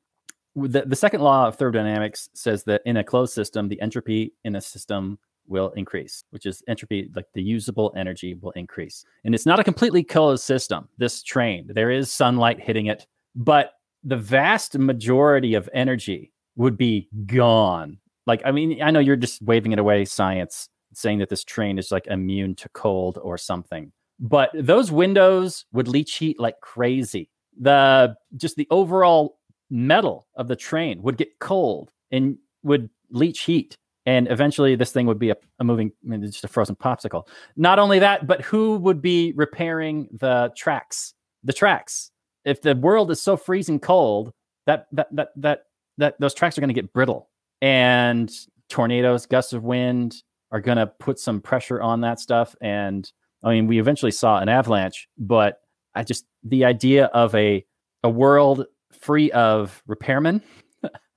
[0.56, 4.56] The, the second law of thermodynamics says that in a closed system, the entropy in
[4.56, 5.18] a system
[5.50, 9.04] will increase, which is entropy, like the usable energy will increase.
[9.24, 11.68] And it's not a completely closed system, this train.
[11.68, 17.98] There is sunlight hitting it, but the vast majority of energy would be gone.
[18.26, 21.78] Like, I mean, I know you're just waving it away, science, saying that this train
[21.78, 23.92] is like immune to cold or something.
[24.18, 27.30] But those windows would leach heat like crazy.
[27.58, 29.38] The just the overall
[29.70, 35.06] metal of the train would get cold and would leach heat and eventually this thing
[35.06, 37.26] would be a, a moving I mean, just a frozen popsicle.
[37.56, 42.10] Not only that but who would be repairing the tracks the tracks?
[42.44, 44.32] If the world is so freezing cold
[44.66, 45.62] that that that that,
[45.98, 47.28] that those tracks are going to get brittle
[47.62, 48.30] and
[48.68, 52.54] tornadoes gusts of wind are going to put some pressure on that stuff.
[52.60, 53.10] And
[53.42, 55.60] i mean we eventually saw an avalanche but
[55.94, 57.64] i just the idea of a
[58.02, 60.42] a world free of repairmen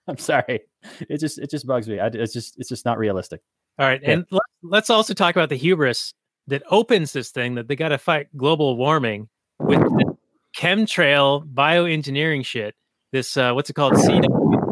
[0.08, 0.62] i'm sorry
[1.10, 2.00] it just it just bugs me.
[2.00, 3.42] I, it's just it's just not realistic.
[3.80, 4.12] All right, yeah.
[4.12, 6.14] and let, let's also talk about the hubris
[6.48, 9.82] that opens this thing that they got to fight global warming with
[10.58, 12.76] chemtrail bioengineering shit.
[13.12, 13.94] This uh, what's it called?
[13.94, 14.72] CW7,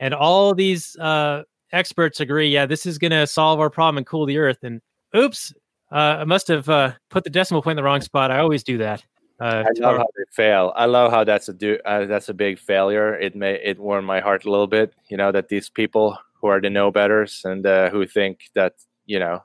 [0.00, 2.48] and all these uh, experts agree.
[2.48, 4.58] Yeah, this is going to solve our problem and cool the Earth.
[4.62, 4.80] And
[5.16, 5.52] oops,
[5.90, 8.30] uh, I must have uh, put the decimal point in the wrong spot.
[8.30, 9.04] I always do that.
[9.42, 10.72] Uh, I love how they fail.
[10.76, 13.18] I love how that's a do uh, that's a big failure.
[13.18, 14.94] It may it warmed my heart a little bit.
[15.08, 18.74] You know that these people who are the know betters and uh, who think that
[19.06, 19.42] you know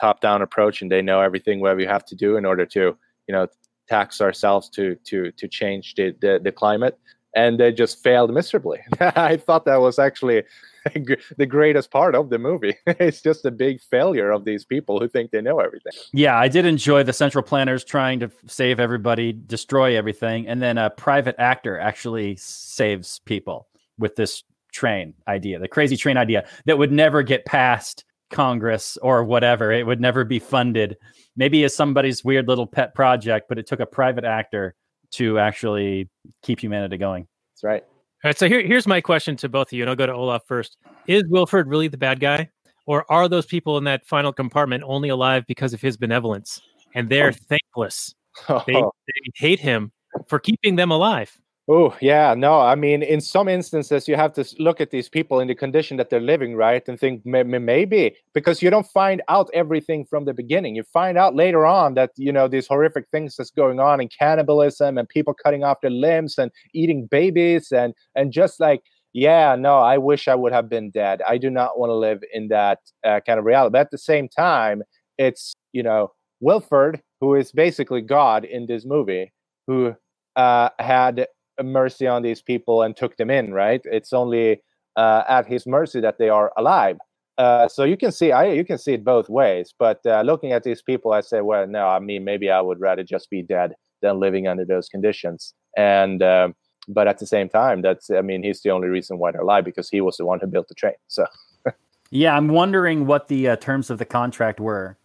[0.00, 2.96] top down approach and they know everything what we have to do in order to
[3.28, 3.46] you know
[3.90, 6.98] tax ourselves to to to change the the, the climate
[7.36, 8.80] and they just failed miserably.
[9.00, 10.42] I thought that was actually
[11.36, 12.74] the greatest part of the movie.
[12.86, 15.92] it's just a big failure of these people who think they know everything.
[16.12, 20.78] Yeah, I did enjoy the central planners trying to save everybody, destroy everything, and then
[20.78, 23.68] a private actor actually saves people
[23.98, 29.24] with this train idea, the crazy train idea that would never get past Congress or
[29.24, 29.70] whatever.
[29.70, 30.96] It would never be funded.
[31.36, 34.74] Maybe as somebody's weird little pet project, but it took a private actor
[35.12, 36.08] to actually
[36.42, 37.26] keep humanity going.
[37.54, 37.82] That's right.
[37.82, 38.38] All right.
[38.38, 40.76] So here, here's my question to both of you, and I'll go to Olof first.
[41.06, 42.50] Is Wilford really the bad guy?
[42.86, 46.60] Or are those people in that final compartment only alive because of his benevolence?
[46.94, 47.46] And they're oh.
[47.48, 48.14] thankless.
[48.48, 48.62] Oh.
[48.66, 49.92] They, they hate him
[50.28, 51.36] for keeping them alive.
[51.68, 52.32] Oh, yeah.
[52.34, 55.54] No, I mean, in some instances, you have to look at these people in the
[55.56, 56.86] condition that they're living, right?
[56.86, 60.76] And think maybe because you don't find out everything from the beginning.
[60.76, 64.08] You find out later on that, you know, these horrific things that's going on and
[64.16, 69.56] cannibalism and people cutting off their limbs and eating babies and, and just like, yeah,
[69.56, 71.20] no, I wish I would have been dead.
[71.26, 73.72] I do not want to live in that uh, kind of reality.
[73.72, 74.82] But at the same time,
[75.18, 79.32] it's, you know, Wilford, who is basically God in this movie,
[79.66, 79.96] who
[80.36, 81.26] uh, had
[81.62, 83.80] mercy on these people and took them in, right?
[83.84, 84.62] It's only
[84.96, 86.98] uh, at his mercy that they are alive.
[87.38, 89.74] Uh, so you can see, I you can see it both ways.
[89.78, 92.80] But uh, looking at these people, I say, well, no, I mean, maybe I would
[92.80, 95.54] rather just be dead than living under those conditions.
[95.76, 96.54] And um,
[96.88, 99.64] but at the same time, that's, I mean, he's the only reason why they're alive
[99.64, 100.94] because he was the one who built the train.
[101.08, 101.26] So.
[102.10, 104.96] yeah, I'm wondering what the uh, terms of the contract were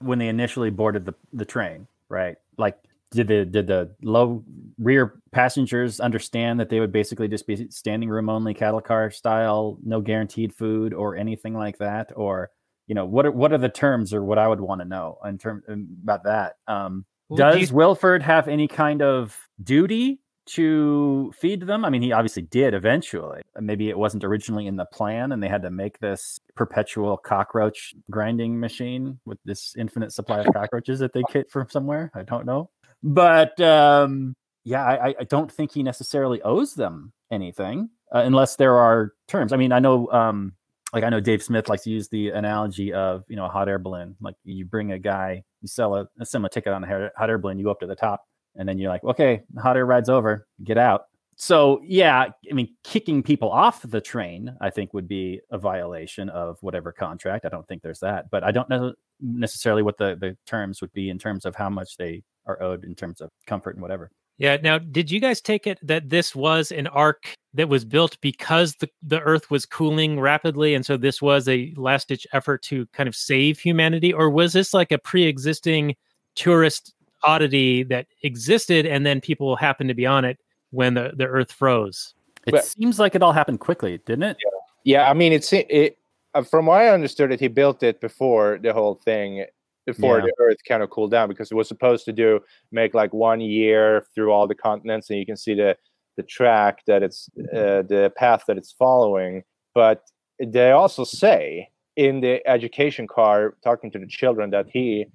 [0.00, 2.36] when they initially boarded the the train, right?
[2.58, 2.78] Like
[3.12, 4.42] did the did the low
[4.78, 9.78] rear passengers understand that they would basically just be standing room only cattle car style,
[9.84, 12.10] no guaranteed food or anything like that?
[12.16, 12.50] Or
[12.86, 15.18] you know what are what are the terms or what I would want to know
[15.24, 15.62] in terms
[16.02, 16.54] about that?
[16.66, 21.84] Um, well, does you- Wilford have any kind of duty to feed them?
[21.84, 23.42] I mean, he obviously did eventually.
[23.60, 27.94] Maybe it wasn't originally in the plan, and they had to make this perpetual cockroach
[28.10, 32.10] grinding machine with this infinite supply of cockroaches that they get from somewhere.
[32.14, 32.70] I don't know.
[33.02, 34.34] But um,
[34.64, 39.52] yeah, I, I, don't think he necessarily owes them anything uh, unless there are terms.
[39.52, 40.52] I mean, I know, um,
[40.92, 43.68] like I know Dave Smith likes to use the analogy of you know a hot
[43.68, 44.14] air balloon.
[44.20, 47.38] Like you bring a guy, you sell a, a similar ticket on a hot air
[47.38, 50.08] balloon, you go up to the top, and then you're like, okay, hot air ride's
[50.10, 51.06] over, get out.
[51.34, 56.28] So yeah, I mean, kicking people off the train, I think would be a violation
[56.28, 57.46] of whatever contract.
[57.46, 60.92] I don't think there's that, but I don't know necessarily what the the terms would
[60.92, 64.10] be in terms of how much they are owed in terms of comfort and whatever.
[64.38, 64.56] Yeah.
[64.62, 68.74] Now, did you guys take it that this was an ark that was built because
[68.76, 72.86] the, the Earth was cooling rapidly, and so this was a last ditch effort to
[72.86, 75.94] kind of save humanity, or was this like a pre existing
[76.34, 80.38] tourist oddity that existed, and then people happened to be on it
[80.70, 82.14] when the, the Earth froze?
[82.46, 84.36] It but, seems like it all happened quickly, didn't it?
[84.84, 84.96] Yeah.
[84.98, 85.98] yeah I mean, it's it.
[86.34, 89.44] Uh, from what I understood, it he built it before the whole thing
[89.86, 90.26] before yeah.
[90.26, 92.40] the earth kind of cooled down because it was supposed to do
[92.70, 95.76] make like one year through all the continents and you can see the
[96.16, 99.42] the track that it's uh, the path that it's following
[99.74, 100.02] but
[100.38, 105.06] they also say in the education car talking to the children that he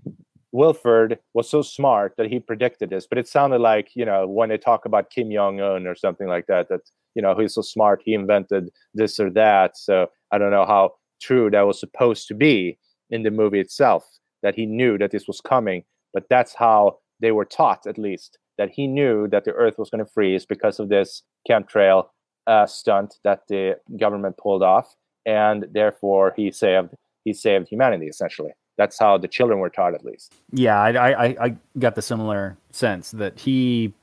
[0.51, 4.49] Wilford was so smart that he predicted this, but it sounded like you know when
[4.49, 6.69] they talk about Kim Jong Un or something like that.
[6.69, 6.81] That
[7.15, 9.77] you know he's so smart he invented this or that.
[9.77, 12.77] So I don't know how true that was supposed to be
[13.09, 14.05] in the movie itself.
[14.43, 18.37] That he knew that this was coming, but that's how they were taught, at least,
[18.57, 22.07] that he knew that the Earth was going to freeze because of this chemtrail
[22.45, 24.95] uh, stunt that the government pulled off,
[25.25, 26.89] and therefore he saved
[27.23, 28.51] he saved humanity essentially.
[28.77, 30.33] That's how the children were taught at least.
[30.51, 33.93] Yeah i i, I got the similar sense that he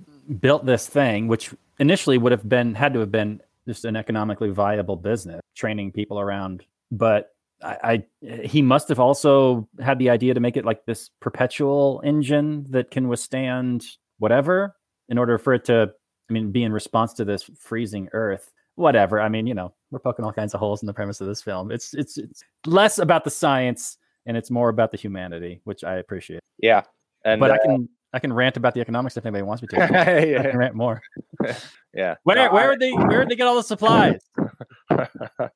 [0.41, 4.51] built this thing which initially would have been had to have been just an economically
[4.51, 7.34] viable business training people around but
[7.65, 12.03] I, I he must have also had the idea to make it like this perpetual
[12.05, 13.85] engine that can withstand
[14.19, 14.77] whatever
[15.09, 15.91] in order for it to
[16.31, 19.99] i mean be in response to this freezing earth whatever i mean you know we're
[19.99, 22.99] poking all kinds of holes in the premise of this film it's it's it's less
[22.99, 26.41] about the science and it's more about the humanity, which I appreciate.
[26.59, 26.83] Yeah,
[27.25, 29.69] and but uh, I can I can rant about the economics if anybody wants me
[29.69, 29.77] to.
[29.77, 30.41] yeah.
[30.41, 31.03] I can rant more.
[31.95, 32.15] yeah.
[32.23, 34.21] Where no, where I, they where did they get all the supplies?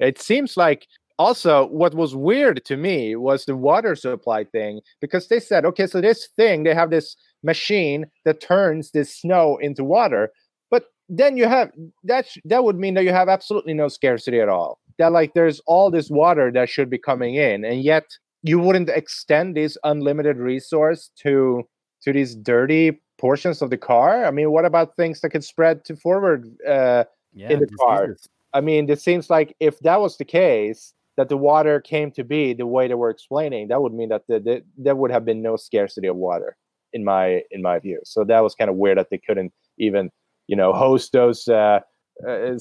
[0.00, 0.86] it seems like
[1.18, 5.86] also what was weird to me was the water supply thing because they said okay
[5.86, 10.30] so this thing they have this machine that turns this snow into water
[10.70, 11.70] but then you have
[12.04, 15.60] that that would mean that you have absolutely no scarcity at all that like there's
[15.66, 18.04] all this water that should be coming in and yet
[18.42, 21.66] you wouldn't extend this unlimited resource to
[22.02, 24.24] to these dirty portions of the car?
[24.24, 27.04] I mean what about things that could spread to forward uh,
[27.34, 28.16] yeah, in the car?
[28.54, 32.24] i mean it seems like if that was the case that the water came to
[32.24, 35.26] be the way they were explaining that would mean that the, the, there would have
[35.26, 36.56] been no scarcity of water
[36.94, 40.10] in my in my view so that was kind of weird that they couldn't even
[40.46, 41.80] you know host those uh,
[42.26, 42.54] uh,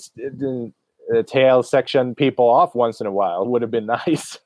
[1.16, 4.38] uh, tail section people off once in a while would have been nice.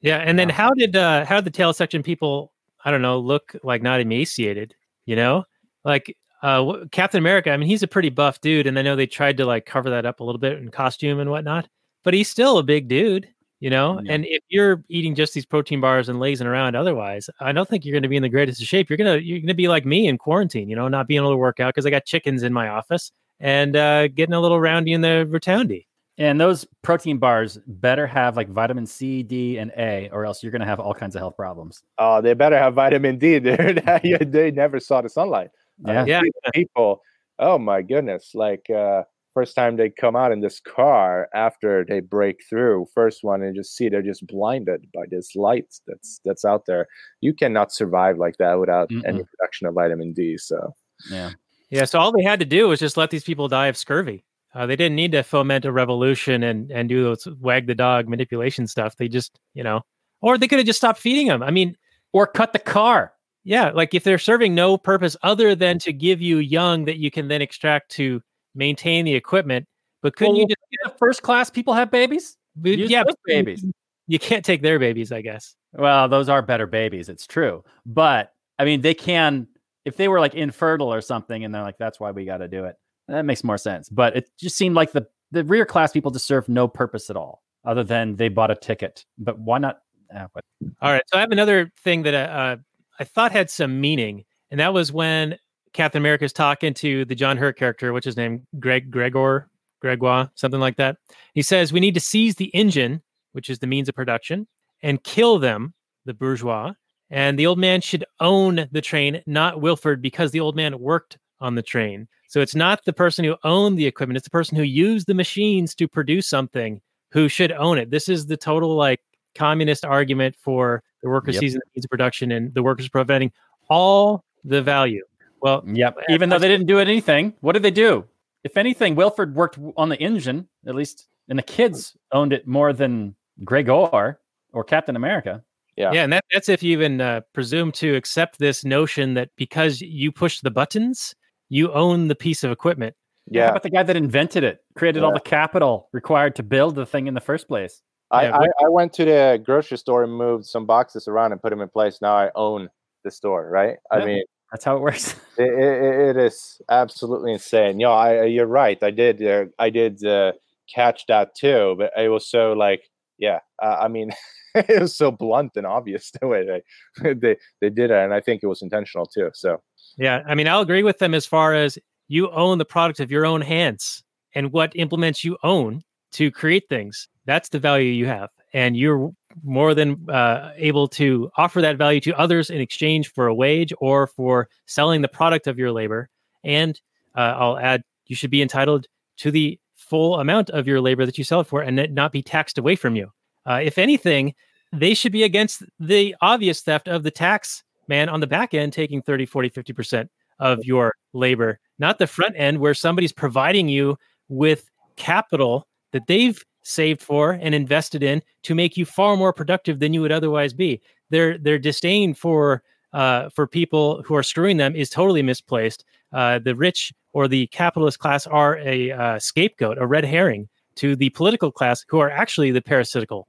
[0.00, 2.52] yeah, and then how did uh how did the tail section people
[2.84, 4.74] I don't know look like not emaciated?
[5.06, 5.44] You know,
[5.84, 7.50] like uh Captain America.
[7.50, 9.90] I mean, he's a pretty buff dude, and I know they tried to like cover
[9.90, 11.68] that up a little bit in costume and whatnot,
[12.02, 13.28] but he's still a big dude.
[13.60, 14.14] You know, yeah.
[14.14, 17.84] and if you're eating just these protein bars and lazing around otherwise, I don't think
[17.84, 18.88] you're going to be in the greatest of shape.
[18.88, 20.70] You're gonna you're gonna be like me in quarantine.
[20.70, 23.12] You know, not being able to work out because I got chickens in my office
[23.38, 25.86] and uh, getting a little roundy in the rotundy.
[26.16, 30.52] And those protein bars better have like vitamin C, D, and A, or else you're
[30.52, 31.82] going to have all kinds of health problems.
[31.98, 33.38] Oh, they better have vitamin D.
[33.38, 35.50] they never saw the sunlight.
[35.86, 36.22] Yeah, uh, yeah.
[36.54, 37.00] People,
[37.38, 38.34] oh my goodness!
[38.34, 43.20] Like uh, first time they come out in this car after they break through, first
[43.22, 46.86] one and just see they're just blinded by this light that's that's out there.
[47.20, 49.02] You cannot survive like that without Mm-mm.
[49.06, 50.36] any production of vitamin D.
[50.38, 50.74] So
[51.10, 51.30] yeah,
[51.70, 51.84] yeah.
[51.84, 54.24] So all they had to do was just let these people die of scurvy.
[54.52, 58.08] Uh, they didn't need to foment a revolution and and do those wag the dog
[58.08, 58.96] manipulation stuff.
[58.96, 59.82] They just, you know,
[60.20, 61.42] or they could have just stopped feeding them.
[61.42, 61.76] I mean,
[62.12, 63.12] or cut the car.
[63.42, 67.10] Yeah, like if they're serving no purpose other than to give you young that you
[67.10, 68.20] can then extract to
[68.54, 69.66] maintain the equipment.
[70.02, 72.36] But couldn't well, you just get a first class people have babies?
[72.62, 73.64] yeah, babies.
[74.06, 75.54] You can't take their babies, I guess.
[75.72, 77.08] Well, those are better babies.
[77.08, 79.46] It's true, but I mean, they can
[79.84, 82.48] if they were like infertile or something, and they're like, "That's why we got to
[82.48, 82.76] do it."
[83.08, 83.88] That makes more sense.
[83.88, 87.16] But it just seemed like the the rear class people just serve no purpose at
[87.16, 89.04] all, other than they bought a ticket.
[89.18, 89.80] But why not?
[90.10, 90.44] But...
[90.82, 91.02] All right.
[91.06, 92.56] So I have another thing that uh,
[92.98, 95.38] I thought had some meaning, and that was when
[95.72, 99.48] Captain America is talking to the John Hurt character, which is named Greg Gregor
[99.80, 100.96] Gregoire, something like that.
[101.34, 103.02] He says we need to seize the engine,
[103.32, 104.46] which is the means of production,
[104.82, 106.72] and kill them, the bourgeois.
[107.10, 111.18] And the old man should own the train, not Wilford, because the old man worked
[111.40, 112.06] on the train.
[112.28, 115.14] So it's not the person who owned the equipment, it's the person who used the
[115.14, 116.80] machines to produce something
[117.10, 117.90] who should own it.
[117.90, 119.00] This is the total like
[119.34, 121.40] communist argument for the workers yep.
[121.40, 123.32] seizing the means of production and the workers preventing
[123.68, 125.04] all the value.
[125.40, 125.96] Well, yep.
[126.08, 128.04] Even though they didn't do anything, what did they do?
[128.44, 132.72] If anything, Wilford worked on the engine, at least, and the kids owned it more
[132.72, 134.18] than Gregor
[134.52, 135.42] or Captain America.
[135.76, 139.30] Yeah, yeah, and that, that's if you even uh, presume to accept this notion that
[139.36, 141.14] because you push the buttons,
[141.48, 142.94] you own the piece of equipment.
[143.30, 143.44] Yeah.
[143.44, 145.06] How about the guy that invented it, created yeah.
[145.06, 147.82] all the capital required to build the thing in the first place?
[148.10, 151.40] I, yeah, I, I, went to the grocery store and moved some boxes around and
[151.40, 152.00] put them in place.
[152.02, 152.68] Now I own
[153.04, 153.76] the store, right?
[153.92, 155.14] Yeah, I mean, that's how it works.
[155.38, 157.80] it, it, it is absolutely insane.
[157.80, 158.82] You know, I, you're right.
[158.82, 160.32] I did, uh, I did uh,
[160.72, 162.82] catch that too, but it was so like,
[163.18, 163.40] yeah.
[163.62, 164.10] Uh, I mean,
[164.54, 168.20] it was so blunt and obvious the way they they they did it, and I
[168.20, 169.30] think it was intentional too.
[169.34, 169.62] So
[169.98, 171.78] yeah, I mean, I'll agree with them as far as
[172.08, 174.02] you own the product of your own hands
[174.34, 175.82] and what implements you own
[176.12, 177.08] to create things.
[177.26, 178.30] That's the value you have.
[178.52, 183.26] and you're more than uh, able to offer that value to others in exchange for
[183.26, 186.08] a wage or for selling the product of your labor.
[186.44, 186.80] And
[187.16, 188.86] uh, I'll add, you should be entitled
[189.18, 192.22] to the full amount of your labor that you sell it for and not be
[192.22, 193.10] taxed away from you.
[193.46, 194.34] Uh, if anything,
[194.72, 198.72] they should be against the obvious theft of the tax man on the back end
[198.72, 200.08] taking 30, 40, 50%
[200.38, 203.96] of your labor, not the front end where somebody's providing you
[204.28, 209.80] with capital that they've saved for and invested in to make you far more productive
[209.80, 210.80] than you would otherwise be.
[211.10, 212.62] Their their disdain for
[212.92, 215.84] uh, for people who are screwing them is totally misplaced.
[216.12, 220.96] Uh, the rich or the capitalist class are a uh, scapegoat, a red herring to
[220.96, 223.26] the political class, who are actually the parasitical.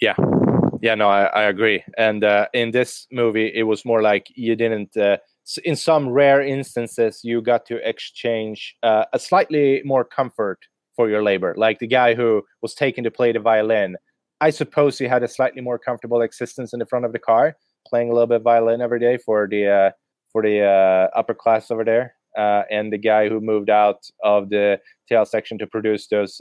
[0.00, 0.14] Yeah,
[0.82, 1.84] yeah, no, I, I agree.
[1.96, 4.96] And uh, in this movie, it was more like you didn't.
[4.96, 5.18] Uh,
[5.64, 10.58] in some rare instances, you got to exchange uh, a slightly more comfort
[10.96, 11.54] for your labor.
[11.56, 13.96] Like the guy who was taken to play the violin,
[14.40, 17.56] I suppose he had a slightly more comfortable existence in the front of the car,
[17.86, 19.90] playing a little bit violin every day for the uh,
[20.32, 22.14] for the uh, upper class over there.
[22.36, 26.40] Uh, and the guy who moved out of the tail section to produce those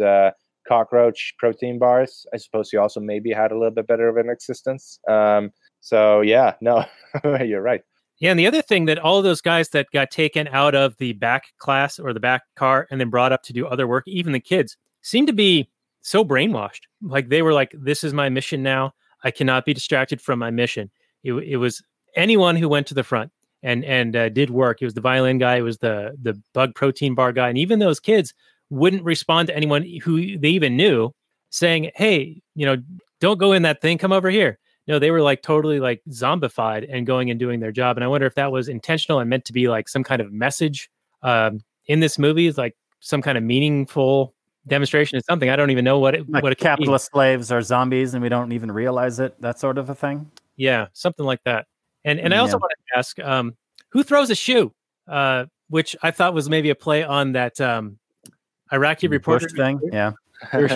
[0.68, 2.26] cockroach protein bars.
[2.34, 5.00] I suppose he also maybe had a little bit better of an existence.
[5.10, 6.86] Um, so yeah, no,
[7.44, 7.82] you're right.
[8.22, 10.96] Yeah, and the other thing that all of those guys that got taken out of
[10.98, 14.04] the back class or the back car and then brought up to do other work,
[14.08, 15.68] even the kids, seemed to be
[16.02, 16.82] so brainwashed.
[17.02, 18.94] Like they were like, "This is my mission now.
[19.24, 20.92] I cannot be distracted from my mission."
[21.24, 21.82] It, it was
[22.16, 23.32] anyone who went to the front
[23.64, 24.82] and and uh, did work.
[24.82, 25.58] It was the violin guy.
[25.58, 28.36] It was the the bug protein bar guy, and even those kids
[28.70, 31.12] wouldn't respond to anyone who they even knew
[31.50, 32.78] saying, Hey, you know,
[33.20, 34.58] don't go in that thing, come over here.
[34.92, 37.96] No, they were like totally like zombified and going and doing their job.
[37.96, 40.34] And I wonder if that was intentional and meant to be like some kind of
[40.34, 40.92] message
[41.24, 44.34] um, in this movie, is like some kind of meaningful
[44.68, 45.50] demonstration of something.
[45.50, 48.52] I don't even know what it, like what capitalist slaves are zombies and we don't
[48.52, 49.40] even realize it.
[49.40, 50.30] That sort of a thing.
[50.58, 51.68] Yeah, something like that.
[52.04, 52.60] And and I also yeah.
[52.60, 53.56] want to ask, um,
[53.92, 54.74] who throws a shoe?
[55.08, 57.98] Uh, which I thought was maybe a play on that um,
[58.74, 59.80] Iraqi reporter thing.
[59.94, 60.12] Yeah.
[60.52, 60.70] and,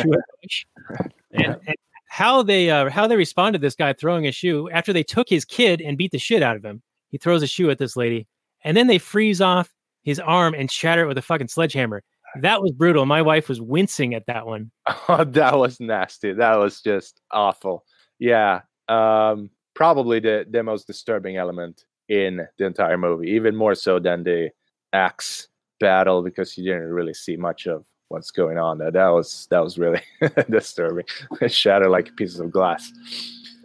[1.34, 1.76] and,
[2.16, 5.28] how they uh, how they responded to this guy throwing a shoe after they took
[5.28, 6.82] his kid and beat the shit out of him.
[7.10, 8.26] He throws a shoe at this lady,
[8.64, 9.70] and then they freeze off
[10.02, 12.04] his arm and shatter it with a fucking sledgehammer.
[12.42, 13.06] That was brutal.
[13.06, 14.72] My wife was wincing at that one.
[15.10, 16.32] Oh, that was nasty.
[16.32, 17.84] That was just awful.
[18.18, 18.62] Yeah.
[18.88, 24.24] Um, probably the, the most disturbing element in the entire movie, even more so than
[24.24, 24.52] the
[24.94, 25.50] axe
[25.80, 28.92] battle because you didn't really see much of what's going on there.
[28.92, 30.02] That was that was really
[30.50, 31.06] disturbing.
[31.42, 32.92] it shattered like pieces of glass.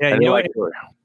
[0.01, 0.53] Yeah, you know, like, it,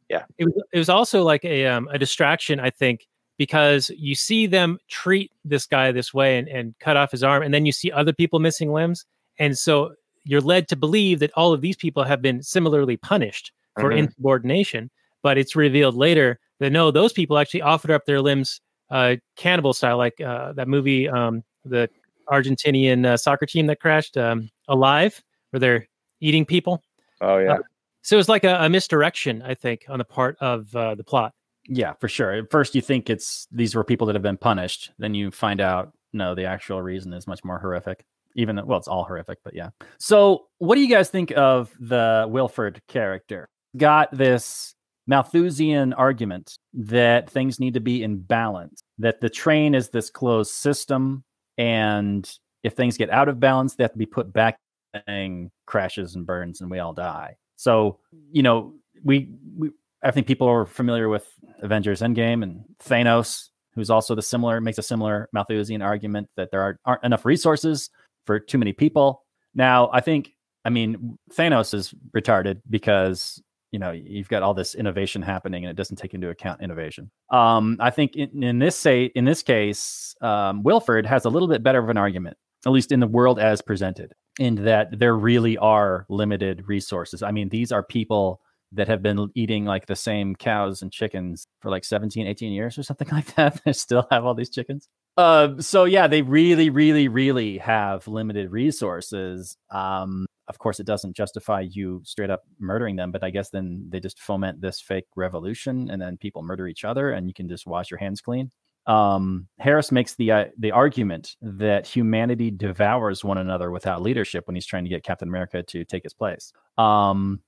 [0.09, 0.23] yeah.
[0.37, 3.07] It was, it was also like a um, a distraction, I think,
[3.37, 7.43] because you see them treat this guy this way and, and cut off his arm,
[7.43, 9.05] and then you see other people missing limbs,
[9.39, 13.51] and so you're led to believe that all of these people have been similarly punished
[13.79, 13.99] for mm-hmm.
[13.99, 14.89] insubordination.
[15.21, 19.73] But it's revealed later that no, those people actually offered up their limbs uh, cannibal
[19.73, 21.89] style, like uh, that movie, um, the
[22.29, 25.87] Argentinian uh, soccer team that crashed, um, Alive, where they're
[26.21, 26.83] eating people.
[27.21, 27.53] Oh yeah.
[27.53, 27.59] Uh,
[28.01, 31.33] so was like a, a, misdirection, I think, on the part of uh, the plot.
[31.67, 32.33] Yeah, for sure.
[32.33, 34.91] At first, you think it's these were people that have been punished.
[34.99, 38.05] Then you find out no, the actual reason is much more horrific.
[38.35, 39.69] Even though, well, it's all horrific, but yeah.
[39.97, 43.49] So, what do you guys think of the Wilford character?
[43.77, 44.75] Got this
[45.07, 50.51] Malthusian argument that things need to be in balance, that the train is this closed
[50.51, 51.23] system,
[51.57, 52.29] and
[52.63, 54.59] if things get out of balance, they have to be put back
[55.07, 57.35] and crashes and burns and we all die.
[57.55, 57.99] So,
[58.31, 59.71] you know, we, we
[60.03, 61.27] I think people are familiar with
[61.61, 66.61] Avengers Endgame and Thanos, who's also the similar makes a similar Malthusian argument that there
[66.61, 67.89] are, aren't enough resources
[68.25, 69.23] for too many people.
[69.53, 70.31] Now, I think
[70.63, 73.41] I mean Thanos is retarded because
[73.75, 77.11] you know you've got all this innovation happening and it doesn't take into account innovation.
[77.29, 81.49] Um, i think in, in, this say in this case um, wilford has a little
[81.49, 85.15] bit better of an argument at least in the world as presented in that there
[85.15, 87.21] really are limited resources.
[87.21, 91.47] I mean these are people that have been eating like the same cows and chickens
[91.61, 93.61] for like 17 18 years or something like that.
[93.65, 94.87] They still have all these chickens.
[95.17, 99.57] Uh, so yeah they really really really have limited resources.
[99.69, 103.85] Um, of course it doesn't justify you straight up murdering them but i guess then
[103.89, 107.47] they just foment this fake revolution and then people murder each other and you can
[107.47, 108.51] just wash your hands clean.
[108.87, 114.55] Um, harris makes the uh, the argument that humanity devours one another without leadership when
[114.55, 116.53] he's trying to get captain america to take his place.
[116.77, 117.41] Um,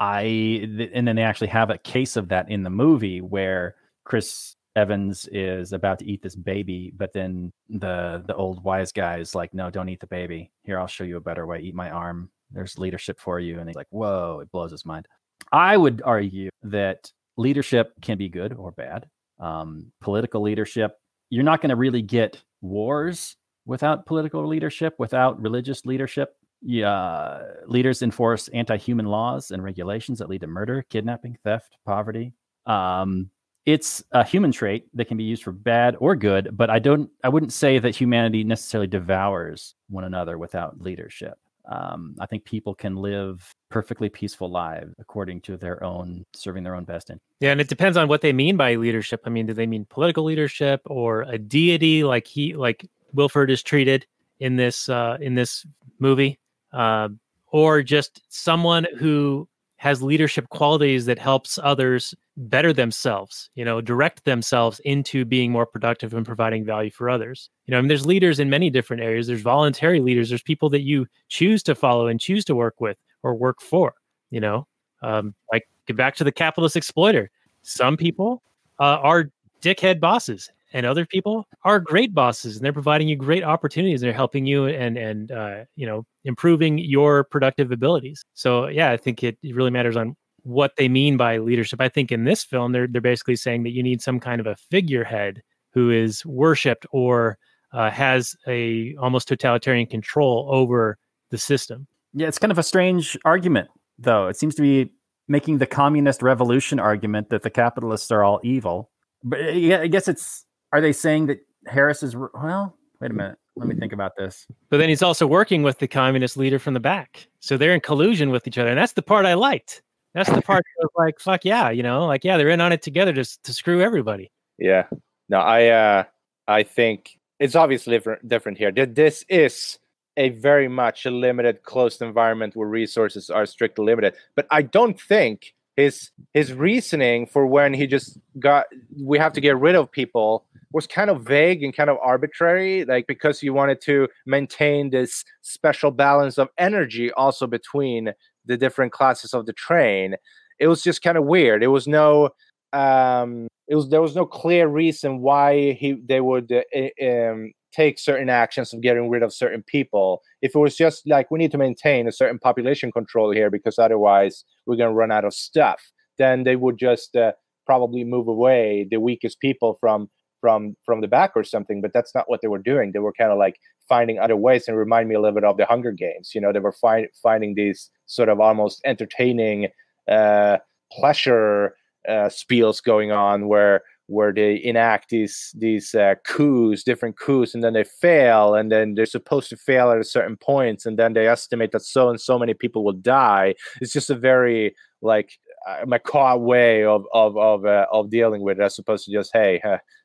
[0.00, 3.76] i th- and then they actually have a case of that in the movie where
[4.04, 9.18] chris Evans is about to eat this baby, but then the the old wise guy
[9.18, 10.50] is like, "No, don't eat the baby.
[10.64, 11.60] Here, I'll show you a better way.
[11.60, 13.58] Eat my arm." there's leadership for you.
[13.58, 15.06] And he's like, whoa, it blows his mind.
[15.52, 19.06] I would argue that leadership can be good or bad.
[19.38, 20.96] Um, political leadership,
[21.30, 26.34] you're not going to really get wars without political leadership, without religious leadership.
[26.60, 32.34] Yeah, leaders enforce anti-human laws and regulations that lead to murder, kidnapping, theft, poverty.
[32.66, 33.30] Um,
[33.68, 37.10] it's a human trait that can be used for bad or good, but I don't.
[37.22, 41.38] I wouldn't say that humanity necessarily devours one another without leadership.
[41.68, 46.74] Um, I think people can live perfectly peaceful lives according to their own serving their
[46.74, 47.20] own best in.
[47.40, 49.20] Yeah, and it depends on what they mean by leadership.
[49.26, 53.62] I mean, do they mean political leadership or a deity like he like Wilford is
[53.62, 54.06] treated
[54.40, 55.66] in this uh, in this
[55.98, 56.38] movie,
[56.72, 57.10] uh,
[57.48, 59.46] or just someone who
[59.78, 65.66] has leadership qualities that helps others better themselves, you know, direct themselves into being more
[65.66, 67.48] productive and providing value for others.
[67.66, 69.28] You know, I mean, there's leaders in many different areas.
[69.28, 70.28] There's voluntary leaders.
[70.28, 73.94] There's people that you choose to follow and choose to work with or work for.
[74.30, 74.66] You know,
[75.02, 77.30] um, like get back to the capitalist exploiter.
[77.62, 78.42] Some people
[78.80, 79.30] uh, are
[79.62, 84.02] dickhead bosses, and other people are great bosses, and they're providing you great opportunities.
[84.02, 88.22] And they're helping you and and uh, you know improving your productive abilities.
[88.34, 91.80] So yeah, I think it, it really matters on what they mean by leadership.
[91.80, 94.46] I think in this film, they're they're basically saying that you need some kind of
[94.46, 95.42] a figurehead
[95.74, 97.38] who is worshipped or
[97.72, 100.98] uh, has a almost totalitarian control over
[101.30, 101.86] the system.
[102.14, 104.28] Yeah, it's kind of a strange argument, though.
[104.28, 104.90] It seems to be
[105.28, 108.90] making the communist revolution argument that the capitalists are all evil.
[109.22, 110.44] But yeah, I guess it's.
[110.72, 112.76] Are they saying that Harris is well?
[113.00, 113.38] Wait a minute.
[113.56, 114.46] Let me think about this.
[114.70, 117.80] But then he's also working with the communist leader from the back, so they're in
[117.80, 119.82] collusion with each other, and that's the part I liked.
[120.14, 122.82] That's the part of like, fuck yeah, you know, like yeah, they're in on it
[122.82, 124.30] together to to screw everybody.
[124.58, 124.84] Yeah.
[125.28, 126.04] No, I uh
[126.46, 128.72] I think it's obviously different different here.
[128.72, 129.78] This is
[130.16, 134.14] a very much a limited, closed environment where resources are strictly limited.
[134.34, 138.66] But I don't think his his reasoning for when he just got
[139.00, 142.84] we have to get rid of people was kind of vague and kind of arbitrary
[142.84, 148.12] like because you wanted to maintain this special balance of energy also between
[148.46, 150.16] the different classes of the train.
[150.58, 151.62] It was just kind of weird.
[151.62, 152.30] It was no
[152.74, 157.98] um it was there was no clear reason why he they would uh, um, take
[157.98, 160.20] certain actions of getting rid of certain people.
[160.42, 163.78] If it was just like we need to maintain a certain population control here because
[163.78, 165.80] otherwise we're going to run out of stuff
[166.18, 167.32] then they would just uh,
[167.64, 170.10] probably move away the weakest people from
[170.40, 173.12] from from the back or something but that's not what they were doing they were
[173.12, 173.56] kind of like
[173.88, 176.52] finding other ways and remind me a little bit of the hunger games you know
[176.52, 179.68] they were find, finding these sort of almost entertaining
[180.08, 180.56] uh,
[180.92, 181.74] pleasure
[182.08, 187.62] uh, spiels going on where where they enact these these uh, coups, different coups, and
[187.62, 191.12] then they fail, and then they're supposed to fail at a certain points, and then
[191.12, 193.54] they estimate that so and so many people will die.
[193.80, 198.58] It's just a very like uh, macabre way of of of uh, of dealing with
[198.58, 199.60] it, as opposed to just hey,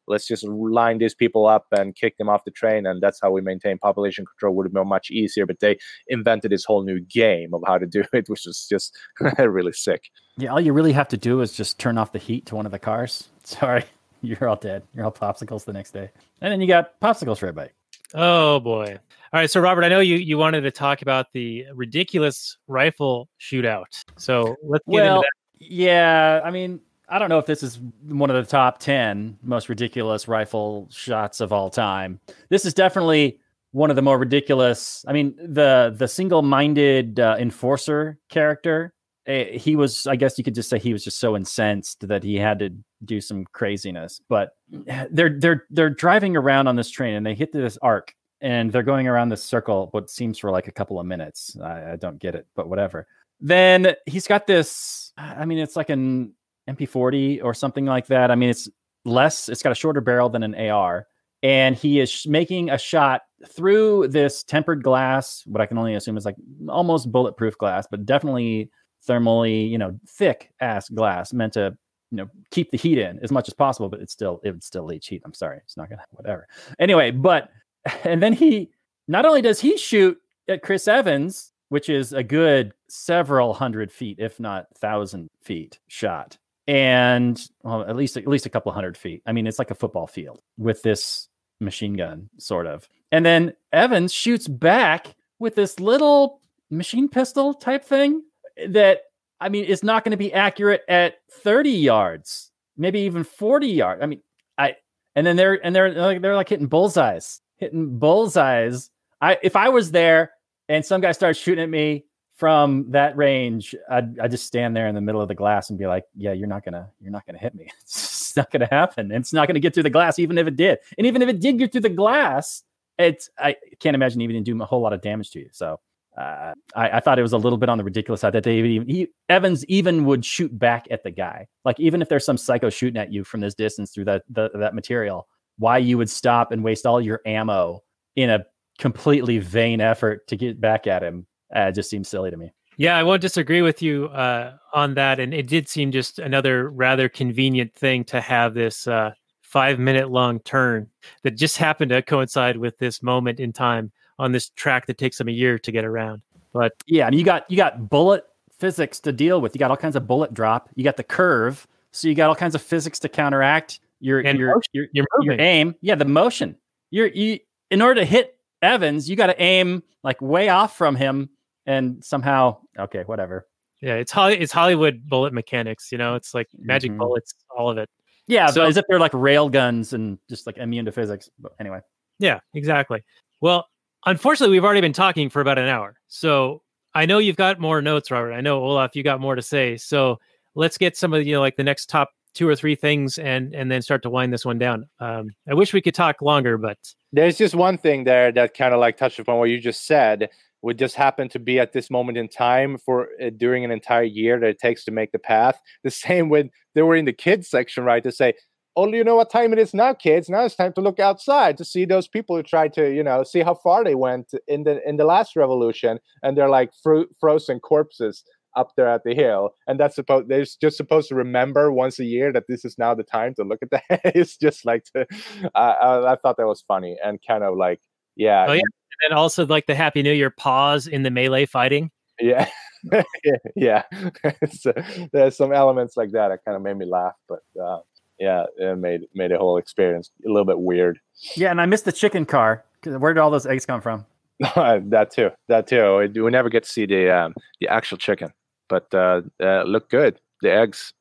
[0.08, 3.32] let's just line these people up and kick them off the train, and that's how
[3.32, 4.56] we maintain population control.
[4.56, 5.78] Would have been much easier, but they
[6.08, 8.98] invented this whole new game of how to do it, which is just
[9.40, 10.10] really sick.
[10.38, 12.66] Yeah, all you really have to do is just turn off the heat to one
[12.66, 13.30] of the cars.
[13.44, 13.84] Sorry,
[14.22, 14.84] you're all dead.
[14.96, 16.10] You're all popsicles the next day,
[16.42, 17.72] and then you got popsicles for everybody.
[18.14, 18.98] Oh boy.
[19.34, 23.30] All right, so Robert, I know you you wanted to talk about the ridiculous rifle
[23.42, 23.86] shootout.
[24.18, 25.28] So let's get well, into
[25.60, 25.66] that.
[25.72, 29.70] Yeah, I mean, I don't know if this is one of the top 10 most
[29.70, 32.20] ridiculous rifle shots of all time.
[32.50, 33.40] This is definitely
[33.72, 35.04] one of the more ridiculous.
[35.08, 38.94] I mean, the the single-minded uh, enforcer character,
[39.26, 42.24] eh, he was I guess you could just say he was just so incensed that
[42.24, 42.70] he had to
[43.04, 44.22] do some craziness.
[44.30, 44.56] But
[45.12, 48.84] they're they're they're driving around on this train and they hit this arc and they're
[48.84, 51.58] going around this circle what seems for like a couple of minutes.
[51.62, 53.08] I, I don't get it, but whatever.
[53.42, 56.34] Then he's got this I mean, it's like an
[56.70, 58.32] MP40 or something like that.
[58.32, 58.70] I mean, it's
[59.06, 61.08] less, it's got a shorter barrel than an AR.
[61.42, 66.16] And he is making a shot through this tempered glass, what I can only assume
[66.16, 66.38] is like
[66.70, 68.72] almost bulletproof glass, but definitely
[69.08, 71.78] thermally, you know, thick ass glass meant to,
[72.12, 74.64] you know, keep the heat in as much as possible, but it's still, it would
[74.64, 75.22] still leach heat.
[75.26, 75.60] I'm sorry.
[75.66, 76.48] It's not gonna, whatever.
[76.80, 77.50] Anyway, but,
[78.06, 78.70] and then he,
[79.10, 84.20] not only does he shoot at Chris Evans, which is a good several hundred feet,
[84.20, 86.38] if not thousand feet shot
[86.68, 89.22] and well, at least at least a couple hundred feet.
[89.26, 91.28] I mean, it's like a football field with this
[91.60, 92.88] machine gun, sort of.
[93.12, 98.24] And then Evans shoots back with this little machine pistol type thing
[98.68, 99.02] that
[99.40, 104.02] I mean is not going to be accurate at 30 yards, maybe even 40 yards.
[104.02, 104.22] I mean,
[104.58, 104.76] I
[105.16, 108.90] and then they're and they're like they're like hitting bullseyes, hitting bullseyes.
[109.22, 110.32] I if I was there
[110.70, 112.06] and some guy starts shooting at me
[112.44, 115.80] from that range, I'd, I'd just stand there in the middle of the glass and
[115.80, 117.70] be like, "Yeah, you're not gonna, you're not gonna hit me.
[117.84, 119.14] It's not gonna happen.
[119.14, 120.80] It's not gonna get through the glass, even if it did.
[120.98, 122.64] And even if it did get through the glass,
[122.98, 125.48] it's I can't imagine even doing a whole lot of damage to you.
[125.54, 125.80] So
[126.18, 128.58] uh, I, I, thought it was a little bit on the ridiculous side that they
[128.58, 131.48] even he, Evans even would shoot back at the guy.
[131.64, 134.50] Like even if there's some psycho shooting at you from this distance through that the,
[134.56, 135.28] that material,
[135.60, 137.84] why you would stop and waste all your ammo
[138.18, 138.44] in a
[138.80, 142.52] completely vain effort to get back at him uh, just seems silly to me.
[142.78, 145.20] Yeah, I won't disagree with you uh, on that.
[145.20, 150.10] And it did seem just another rather convenient thing to have this uh, five minute
[150.10, 150.90] long turn
[151.22, 155.18] that just happened to coincide with this moment in time on this track that takes
[155.18, 156.22] them a year to get around.
[156.52, 158.26] But yeah, and you got you got bullet
[158.58, 159.56] physics to deal with.
[159.56, 160.70] You got all kinds of bullet drop.
[160.76, 164.40] You got the curve, so you got all kinds of physics to counteract your and
[164.40, 165.76] your, your, your, your aim.
[165.82, 166.56] Yeah, the motion.
[166.90, 167.40] You're you
[167.70, 171.30] in order to hit Evans, you got to aim like way off from him,
[171.66, 173.48] and somehow okay, whatever.
[173.82, 175.92] Yeah, it's Holly, it's Hollywood bullet mechanics.
[175.92, 177.00] You know, it's like magic mm-hmm.
[177.00, 177.90] bullets, all of it.
[178.28, 181.30] Yeah, so, as if they're like rail guns and just like immune to physics.
[181.40, 181.80] But anyway.
[182.20, 183.04] Yeah, exactly.
[183.42, 183.68] Well,
[184.06, 185.96] unfortunately, we've already been talking for about an hour.
[186.08, 186.62] So
[186.96, 188.34] I know you've got more notes, Robert.
[188.34, 189.76] I know Olof, you got more to say.
[189.78, 190.20] So
[190.56, 193.54] let's get some of you know like the next top two or three things and
[193.54, 194.88] and then start to wind this one down.
[195.00, 196.78] Um, I wish we could talk longer, but
[197.12, 200.30] there's just one thing there that kind of like touched upon what you just said.
[200.64, 204.04] Would just happen to be at this moment in time for uh, during an entire
[204.04, 205.60] year that it takes to make the path.
[205.84, 208.04] The same when they were in the kids section, right?
[208.04, 208.34] To say,
[208.76, 210.30] oh, you know what time it is now, kids?
[210.30, 213.24] Now it's time to look outside to see those people who tried to, you know,
[213.24, 217.06] see how far they went in the in the last revolution, and they're like fro-
[217.20, 218.24] frozen corpses
[218.56, 219.52] up there at the hill.
[219.68, 222.94] And that's supposed they're just supposed to remember once a year that this is now
[222.94, 224.02] the time to look at that.
[224.16, 225.06] it's just like to,
[225.56, 227.82] uh, I, I thought that was funny and kind of like,
[228.16, 228.46] yeah.
[228.48, 228.62] Oh yeah,
[229.04, 231.92] and also like the Happy New Year pause in the melee fighting.
[232.20, 232.48] Yeah.
[233.56, 233.84] yeah,
[234.52, 234.74] so,
[235.14, 237.80] there's some elements like that that kind of made me laugh, but uh,
[238.20, 241.00] yeah, it made made the whole experience a little bit weird.
[241.36, 242.66] Yeah, and I missed the chicken car.
[242.84, 244.06] Where did all those eggs come from?
[244.40, 245.30] that too.
[245.48, 246.10] That too.
[246.22, 248.34] We never get to see the um, the actual chicken,
[248.68, 250.20] but uh, uh, look good.
[250.42, 250.94] The eggs.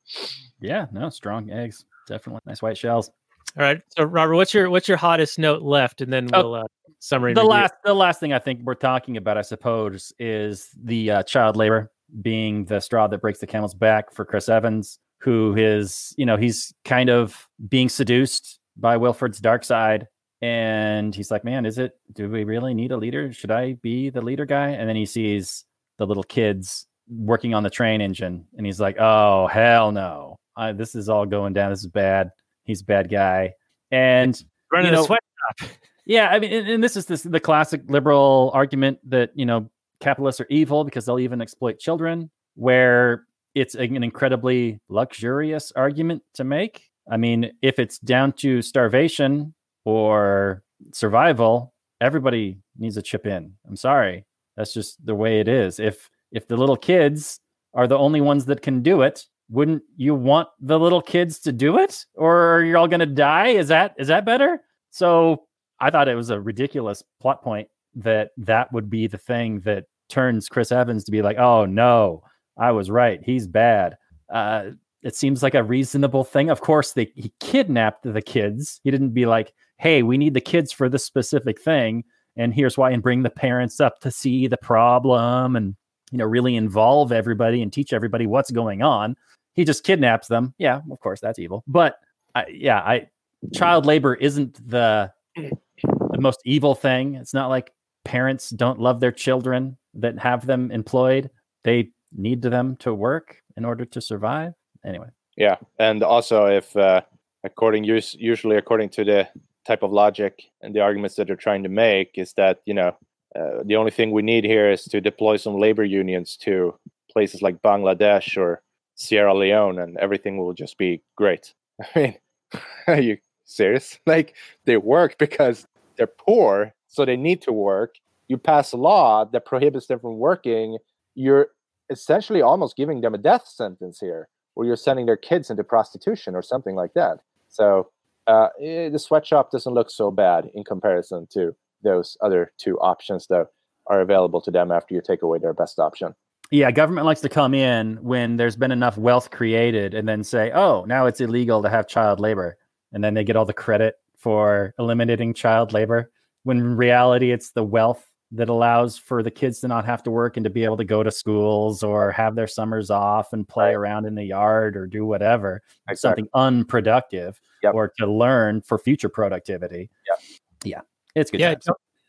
[0.61, 1.85] Yeah, no, strong eggs.
[2.07, 3.11] Definitely nice white shells.
[3.57, 3.81] All right.
[3.89, 6.63] So Robert, what's your what's your hottest note left, and then oh, we'll uh,
[6.99, 7.33] summary.
[7.33, 7.49] The review.
[7.51, 11.55] last the last thing I think we're talking about, I suppose, is the uh, child
[11.55, 11.91] labor
[12.21, 16.35] being the straw that breaks the camel's back for Chris Evans who is, you know,
[16.35, 20.07] he's kind of being seduced by Wilford's dark side.
[20.41, 23.31] And he's like, man, is it, do we really need a leader?
[23.31, 24.71] Should I be the leader guy?
[24.71, 25.63] And then he sees
[25.97, 28.45] the little kids working on the train engine.
[28.57, 30.35] And he's like, oh, hell no.
[30.57, 31.71] I, this is all going down.
[31.71, 32.31] This is bad.
[32.63, 33.53] He's a bad guy.
[33.91, 34.41] And
[34.71, 35.77] running you know, a sweatshop.
[36.05, 36.27] Yeah.
[36.27, 39.69] I mean, and, and this is this, the classic liberal argument that, you know,
[40.01, 46.43] capitalists are evil because they'll even exploit children, where it's an incredibly luxurious argument to
[46.43, 46.89] make.
[47.09, 49.53] I mean, if it's down to starvation
[49.85, 53.53] or survival, everybody needs to chip in.
[53.67, 54.25] I'm sorry.
[54.57, 55.79] That's just the way it is.
[55.79, 57.39] If if the little kids
[57.73, 61.51] are the only ones that can do it, wouldn't you want the little kids to
[61.51, 63.49] do it or you're all going to die?
[63.49, 64.61] Is that is that better?
[64.89, 65.43] So,
[65.79, 69.85] I thought it was a ridiculous plot point that that would be the thing that
[70.09, 72.23] turns Chris Evans to be like, "Oh no,
[72.57, 73.19] I was right.
[73.23, 73.97] He's bad.
[74.31, 74.71] Uh,
[75.01, 76.49] it seems like a reasonable thing.
[76.49, 78.79] Of course, they, he kidnapped the kids.
[78.83, 82.03] He didn't be like, hey, we need the kids for this specific thing.
[82.35, 85.75] And here's why, and bring the parents up to see the problem and,
[86.13, 89.17] you know, really involve everybody and teach everybody what's going on.
[89.53, 90.53] He just kidnaps them.
[90.59, 91.63] Yeah, of course, that's evil.
[91.67, 91.97] But
[92.35, 93.07] I, yeah, I
[93.51, 97.15] child labor isn't the the most evil thing.
[97.15, 97.71] It's not like
[98.05, 101.31] parents don't love their children that have them employed.
[101.63, 104.53] They need them to work in order to survive.
[104.85, 105.07] Anyway.
[105.35, 107.01] Yeah, and also if uh,
[107.43, 109.27] according usually according to the
[109.65, 112.95] type of logic and the arguments that they're trying to make is that you know
[113.35, 116.77] uh, the only thing we need here is to deploy some labor unions to
[117.11, 118.61] places like Bangladesh or
[118.95, 121.53] Sierra Leone, and everything will just be great.
[121.95, 122.15] I mean,
[122.87, 123.99] are you serious?
[124.05, 125.65] Like they work because
[125.97, 127.95] they're poor, so they need to work.
[128.27, 130.77] You pass a law that prohibits them from working.
[131.15, 131.49] You're
[131.89, 136.35] essentially almost giving them a death sentence here, or you're sending their kids into prostitution
[136.35, 137.19] or something like that.
[137.49, 137.89] So
[138.27, 143.27] uh, eh, the sweatshop doesn't look so bad in comparison to those other two options
[143.27, 143.47] that
[143.87, 146.13] are available to them after you take away their best option.
[146.51, 150.51] Yeah, government likes to come in when there's been enough wealth created and then say,
[150.51, 152.57] oh, now it's illegal to have child labor.
[152.91, 156.11] And then they get all the credit for eliminating child labor.
[156.43, 160.11] When in reality, it's the wealth that allows for the kids to not have to
[160.11, 163.47] work and to be able to go to schools or have their summers off and
[163.47, 163.75] play right.
[163.75, 165.97] around in the yard or do whatever exactly.
[165.97, 167.75] something unproductive yep.
[167.75, 170.19] or to learn for future productivity yep.
[170.63, 170.81] yeah
[171.15, 171.55] it's good yeah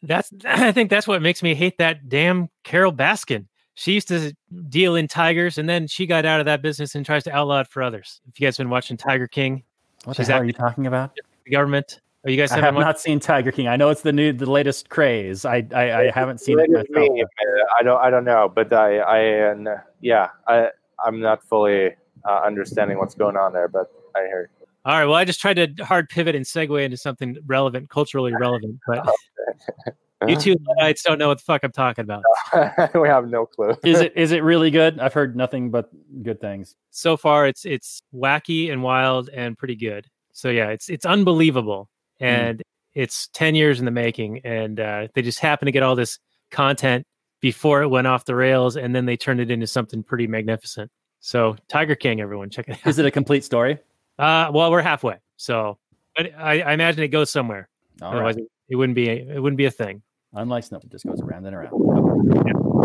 [0.03, 4.35] that's i think that's what makes me hate that damn Carole Baskin she used to
[4.69, 7.61] deal in tigers and then she got out of that business and tries to outlaw
[7.61, 9.63] it for others if you guys been watching tiger king
[10.05, 12.53] what the hell are you talking about the government are you guys?
[12.53, 13.69] I have not seen Tiger King.
[13.69, 15.45] I know it's the new, the latest craze.
[15.45, 16.89] I, I, I haven't seen it myself.
[16.91, 17.23] Me,
[17.79, 20.71] I don't, I don't know, but I, I, uh, yeah, I,
[21.05, 21.91] I'm not fully
[22.27, 24.49] uh, understanding what's going on there, but I heard.
[24.85, 25.07] All right.
[25.07, 29.09] Well, I just tried to hard pivot and segue into something relevant, culturally relevant, but
[30.29, 32.23] you two Luddites don't know what the fuck I'm talking about.
[32.95, 33.75] we have no clue.
[33.85, 35.01] is it is it really good?
[35.01, 35.91] I've heard nothing but
[36.23, 36.77] good things.
[36.91, 40.07] So far, it's it's wacky and wild and pretty good.
[40.33, 41.89] So yeah, it's it's unbelievable.
[42.21, 42.27] Mm.
[42.27, 42.63] and mm.
[42.95, 46.19] it's 10 years in the making and uh, they just happened to get all this
[46.51, 47.07] content
[47.41, 50.91] before it went off the rails and then they turned it into something pretty magnificent
[51.19, 53.79] so tiger king everyone check it out is it a complete story
[54.19, 55.79] uh well we're halfway so
[56.17, 57.69] I, I imagine it goes somewhere
[58.01, 58.45] all otherwise right.
[58.69, 60.03] it, wouldn't be it wouldn't be a thing
[60.33, 61.73] unlike snow it just goes around and around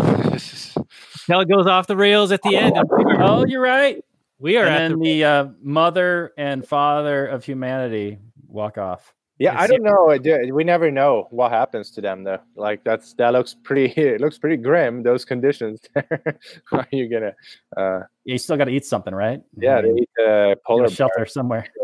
[0.00, 2.74] Until it goes off the rails at the end.
[3.18, 4.02] oh, you're right.
[4.38, 8.18] We are and at the, the uh, mother and father of humanity
[8.48, 9.14] walk off.
[9.40, 10.18] Yeah, I don't know.
[10.52, 12.40] We never know what happens to them though.
[12.56, 13.90] Like that's that looks pretty.
[14.00, 15.02] It looks pretty grim.
[15.02, 15.80] Those conditions.
[16.72, 17.32] Are you gonna?
[17.74, 19.40] Uh, yeah, you still got to eat something, right?
[19.56, 21.66] Yeah, they eat uh, polar shelter somewhere.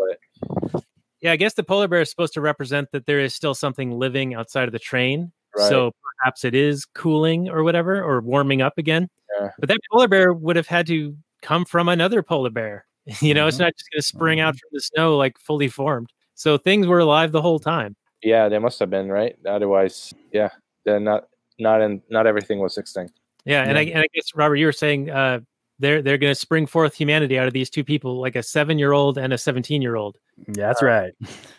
[1.22, 3.90] Yeah, I guess the polar bear is supposed to represent that there is still something
[3.90, 5.32] living outside of the train.
[5.56, 5.68] Right.
[5.68, 5.90] So
[6.20, 9.08] perhaps it is cooling or whatever, or warming up again.
[9.40, 9.48] Yeah.
[9.58, 12.86] But that polar bear would have had to come from another polar bear.
[13.20, 13.48] You know, mm-hmm.
[13.48, 14.58] it's not just going to spring out mm-hmm.
[14.58, 16.12] from the snow like fully formed.
[16.36, 17.96] So things were alive the whole time.
[18.22, 19.36] Yeah, they must have been right.
[19.46, 20.50] Otherwise, yeah,
[20.84, 21.24] they're not
[21.58, 23.14] not in not everything was extinct.
[23.44, 23.78] Yeah, and, yeah.
[23.78, 25.40] I, and I guess Robert, you were saying uh,
[25.78, 28.78] they're they're going to spring forth humanity out of these two people, like a seven
[28.78, 30.18] year old and a seventeen year old.
[30.48, 31.12] Yeah, that's uh, right.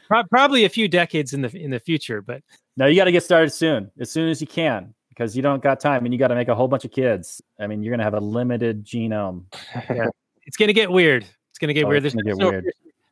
[0.08, 2.42] Pro- probably a few decades in the in the future, but
[2.76, 5.64] no, you got to get started soon, as soon as you can, because you don't
[5.64, 7.42] got time, and you got to make a whole bunch of kids.
[7.60, 9.46] I mean, you're going to have a limited genome.
[9.90, 10.08] yeah,
[10.46, 11.24] it's going to get weird.
[11.52, 12.04] It's going to get oh, weird.
[12.04, 12.66] There's no, weird.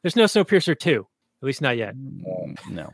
[0.03, 1.07] there's no Snowpiercer two.
[1.45, 1.89] At least not yet.
[1.91, 2.91] Um, no.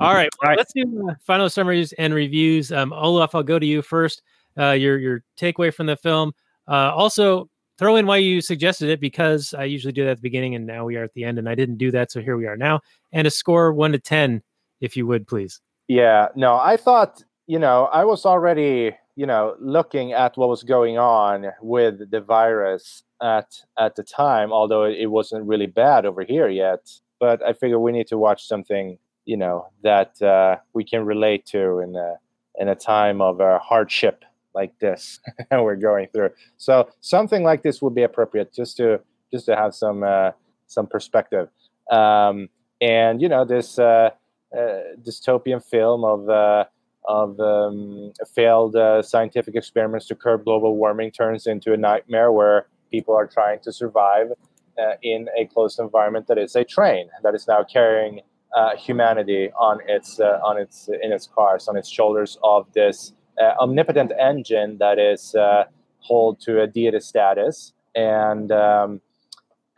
[0.00, 0.30] All right.
[0.40, 0.56] Well, All right.
[0.56, 2.72] Let's do uh, final summaries and reviews.
[2.72, 4.22] Um, Olof, I'll go to you first.
[4.58, 6.32] Uh, your your takeaway from the film.
[6.66, 10.22] Uh, also, throw in why you suggested it because I usually do that at the
[10.22, 12.38] beginning, and now we are at the end, and I didn't do that, so here
[12.38, 12.80] we are now.
[13.12, 14.42] And a score one to ten,
[14.80, 15.60] if you would, please.
[15.88, 16.28] Yeah.
[16.34, 20.96] No, I thought you know I was already you know looking at what was going
[20.96, 26.48] on with the virus at at the time, although it wasn't really bad over here
[26.48, 26.88] yet
[27.22, 31.46] but I figure we need to watch something, you know, that uh, we can relate
[31.54, 32.16] to in a
[32.58, 34.24] in a time of uh, hardship
[34.56, 35.20] like this
[35.52, 36.30] we're going through.
[36.56, 39.00] So something like this would be appropriate just to
[39.32, 40.32] just to have some uh,
[40.66, 41.48] some perspective.
[41.92, 42.48] Um,
[42.80, 44.10] and you know, this uh,
[44.52, 46.64] uh, dystopian film of uh,
[47.04, 52.66] of um, failed uh, scientific experiments to curb global warming turns into a nightmare where
[52.90, 54.32] people are trying to survive
[54.78, 58.20] uh, in a closed environment that is a train that is now carrying
[58.56, 63.12] uh, humanity on its uh, on its in its cars on its shoulders of this
[63.40, 65.64] uh, omnipotent engine that is uh,
[66.00, 67.72] hold to a deity status.
[67.94, 69.00] And um,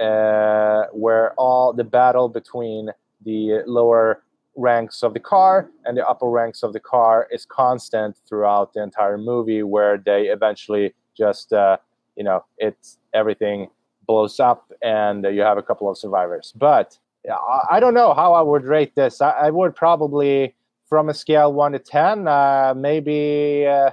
[0.01, 2.91] uh, where all the battle between
[3.25, 4.23] the lower
[4.57, 8.83] ranks of the car and the upper ranks of the car is constant throughout the
[8.83, 13.69] entire movie where they eventually just you know it's everything
[14.07, 16.53] blows up and you have a couple of survivors.
[16.57, 16.99] But
[17.71, 19.21] I don't know how I would rate this.
[19.21, 20.55] I, would probably,
[20.89, 23.91] from a scale one to ten, uh, maybe uh,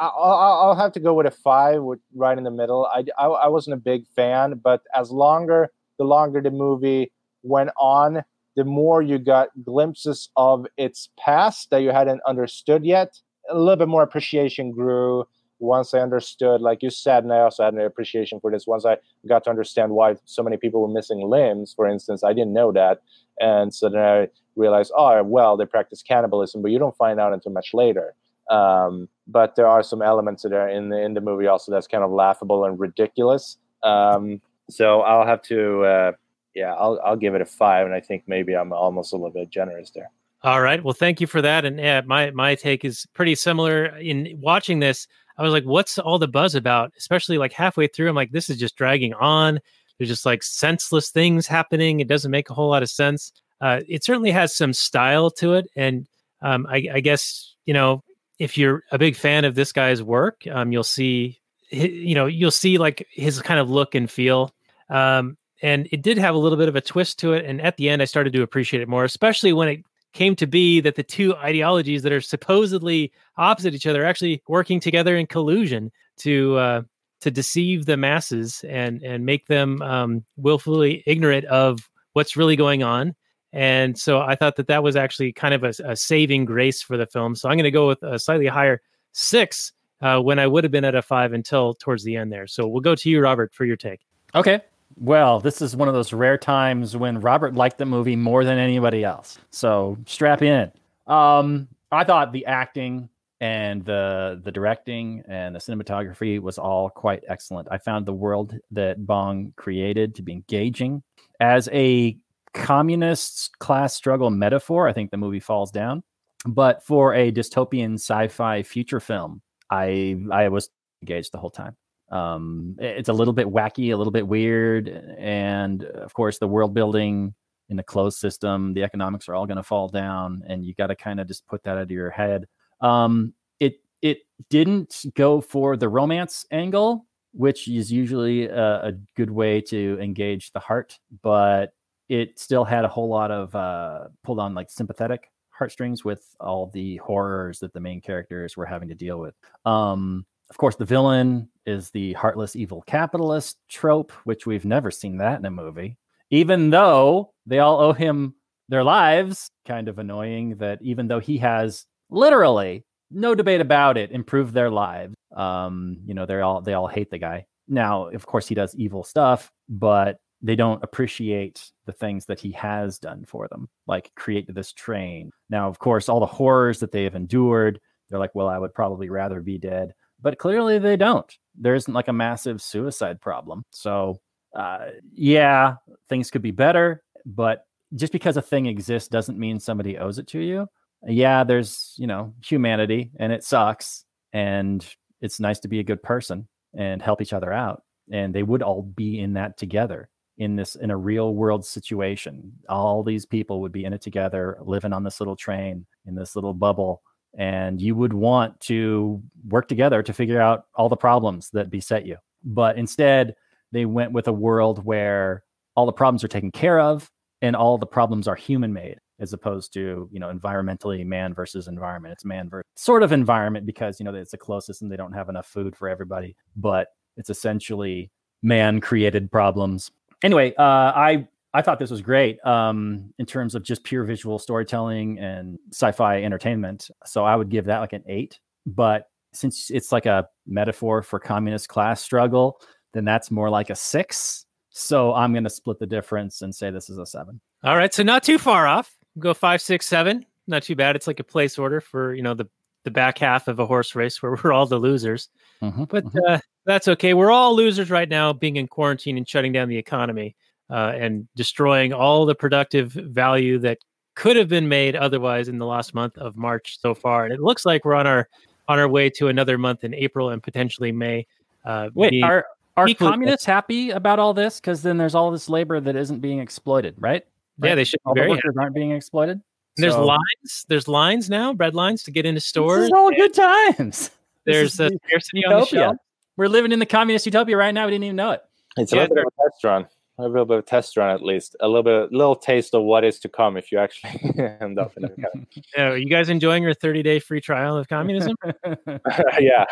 [0.00, 1.80] I'll, have to go with a five,
[2.14, 2.86] right in the middle.
[2.86, 8.24] I, I wasn't a big fan, but as longer the longer the movie went on,
[8.56, 13.20] the more you got glimpses of its past that you hadn't understood yet.
[13.50, 15.26] A little bit more appreciation grew
[15.58, 18.84] once I understood, like you said, and I also had an appreciation for this, once
[18.84, 18.96] I
[19.28, 22.72] got to understand why so many people were missing limbs, for instance, I didn't know
[22.72, 23.02] that.
[23.38, 27.32] And so then I realized, oh, well, they practice cannibalism, but you don't find out
[27.32, 28.14] until much later.
[28.50, 31.86] Um, but there are some elements that are in the, in the movie also that's
[31.86, 33.56] kind of laughable and ridiculous.
[33.82, 36.12] Um, so I'll have to, uh,
[36.54, 37.86] yeah, I'll, I'll give it a five.
[37.86, 40.10] And I think maybe I'm almost a little bit generous there.
[40.44, 40.84] All right.
[40.84, 41.64] Well, thank you for that.
[41.64, 45.06] And yeah, my, my take is pretty similar in watching this.
[45.38, 46.92] I was like, what's all the buzz about?
[46.98, 49.58] Especially like halfway through, I'm like, this is just dragging on.
[49.96, 52.00] There's just like senseless things happening.
[52.00, 53.32] It doesn't make a whole lot of sense.
[53.62, 55.66] Uh, it certainly has some style to it.
[55.76, 56.06] And
[56.42, 58.02] um, I, I, guess, you know,
[58.38, 61.40] if you're a big fan of this guy's work, um, you'll see,
[61.70, 64.52] you know, you'll see like his kind of look and feel.
[64.90, 67.46] Um, and it did have a little bit of a twist to it.
[67.46, 69.84] And at the end, I started to appreciate it more, especially when it
[70.14, 74.42] came to be that the two ideologies that are supposedly opposite each other are actually
[74.48, 76.82] working together in collusion to uh,
[77.20, 82.82] to deceive the masses and and make them um, willfully ignorant of what's really going
[82.82, 83.14] on.
[83.52, 86.96] And so I thought that that was actually kind of a, a saving grace for
[86.96, 87.36] the film.
[87.36, 88.80] So I'm going to go with a slightly higher
[89.12, 92.48] six uh, when I would have been at a five until towards the end there.
[92.48, 94.00] So we'll go to you, Robert, for your take.
[94.34, 94.60] Okay.
[94.96, 98.58] Well, this is one of those rare times when Robert liked the movie more than
[98.58, 99.38] anybody else.
[99.50, 100.70] So strap in.
[101.06, 103.08] Um, I thought the acting
[103.40, 107.68] and the the directing and the cinematography was all quite excellent.
[107.70, 111.02] I found the world that Bong created to be engaging.
[111.40, 112.16] As a
[112.54, 116.02] communist class struggle metaphor, I think the movie falls down.
[116.46, 120.70] But for a dystopian sci-fi future film, I I was
[121.02, 121.76] engaged the whole time.
[122.10, 124.88] Um, it's a little bit wacky, a little bit weird,
[125.18, 127.34] and of course, the world building
[127.68, 130.88] in a closed system, the economics are all going to fall down, and you got
[130.88, 132.46] to kind of just put that out of your head.
[132.80, 134.18] Um, it it
[134.50, 140.52] didn't go for the romance angle, which is usually a, a, good way to engage
[140.52, 141.72] the heart, but
[142.08, 146.66] it still had a whole lot of uh, pulled on like sympathetic heartstrings with all
[146.66, 149.34] the horrors that the main characters were having to deal with.
[149.64, 155.16] Um, of course, the villain is the heartless evil capitalist trope, which we've never seen
[155.16, 155.98] that in a movie.
[156.30, 158.36] Even though they all owe him
[158.68, 164.12] their lives, kind of annoying that even though he has literally no debate about it,
[164.12, 165.16] improved their lives.
[165.34, 167.46] Um, you know, they all they all hate the guy.
[167.66, 172.52] Now, of course, he does evil stuff, but they don't appreciate the things that he
[172.52, 175.32] has done for them, like create this train.
[175.50, 178.72] Now, of course, all the horrors that they have endured, they're like, well, I would
[178.72, 181.32] probably rather be dead but clearly they don't.
[181.54, 183.64] There isn't like a massive suicide problem.
[183.70, 184.20] So,
[184.56, 185.76] uh, yeah,
[186.08, 190.26] things could be better, but just because a thing exists doesn't mean somebody owes it
[190.28, 190.66] to you.
[191.06, 194.04] Yeah, there's, you know, humanity and it sucks.
[194.32, 194.84] And
[195.20, 197.82] it's nice to be a good person and help each other out.
[198.10, 200.08] And they would all be in that together
[200.38, 202.52] in this in a real world situation.
[202.68, 206.34] All these people would be in it together, living on this little train in this
[206.34, 207.02] little bubble
[207.38, 212.06] and you would want to work together to figure out all the problems that beset
[212.06, 212.16] you.
[212.44, 213.34] But instead,
[213.72, 215.42] they went with a world where
[215.74, 217.10] all the problems are taken care of
[217.42, 221.68] and all the problems are human made as opposed to you know environmentally man versus
[221.68, 224.96] environment it's man versus sort of environment because you know it's the closest and they
[224.96, 228.10] don't have enough food for everybody but it's essentially
[228.42, 229.90] man created problems
[230.22, 234.40] anyway uh, i I thought this was great um, in terms of just pure visual
[234.40, 236.90] storytelling and sci-fi entertainment.
[237.06, 238.40] So I would give that like an eight.
[238.66, 242.60] But since it's like a metaphor for communist class struggle,
[242.92, 244.46] then that's more like a six.
[244.70, 247.40] So I'm going to split the difference and say this is a seven.
[247.62, 248.92] All right, so not too far off.
[249.20, 250.26] Go five, six, seven.
[250.48, 250.96] Not too bad.
[250.96, 252.46] It's like a place order for you know the
[252.82, 255.28] the back half of a horse race where we're all the losers.
[255.62, 256.18] Mm-hmm, but mm-hmm.
[256.28, 257.14] Uh, that's okay.
[257.14, 260.34] We're all losers right now, being in quarantine and shutting down the economy
[260.70, 263.78] uh, and destroying all the productive value that
[264.14, 267.24] could have been made otherwise in the last month of March so far.
[267.24, 268.28] And it looks like we're on our
[268.68, 271.26] on our way to another month in April and potentially May.
[271.64, 272.46] Uh, Wait, are
[272.76, 274.60] are communists happy about all this?
[274.60, 277.24] Because then there's all this labor that isn't being exploited, right?
[277.58, 277.68] right?
[277.70, 278.00] Yeah, they should.
[278.04, 278.58] All the workers happy.
[278.58, 279.40] aren't being exploited.
[279.76, 279.82] So.
[279.82, 280.66] There's lines.
[280.68, 281.52] There's lines now.
[281.52, 282.80] Bread lines to get into stores.
[282.80, 284.10] This is all good times.
[284.44, 285.54] There's a scarcity utopia.
[285.54, 285.96] on the shelf.
[286.36, 287.86] We're living in the communist utopia right now.
[287.86, 288.42] We didn't even know it.
[288.76, 289.86] It's yeah, a little bit of a restaurant
[290.18, 292.82] a little bit of test run at least, a little bit, a little taste of
[292.82, 294.12] what is to come if you actually
[294.60, 295.46] end up in the
[295.76, 298.36] yeah, are you guys enjoying your 30 day free trial of communism?
[299.40, 299.64] yeah,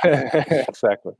[0.68, 1.12] exactly.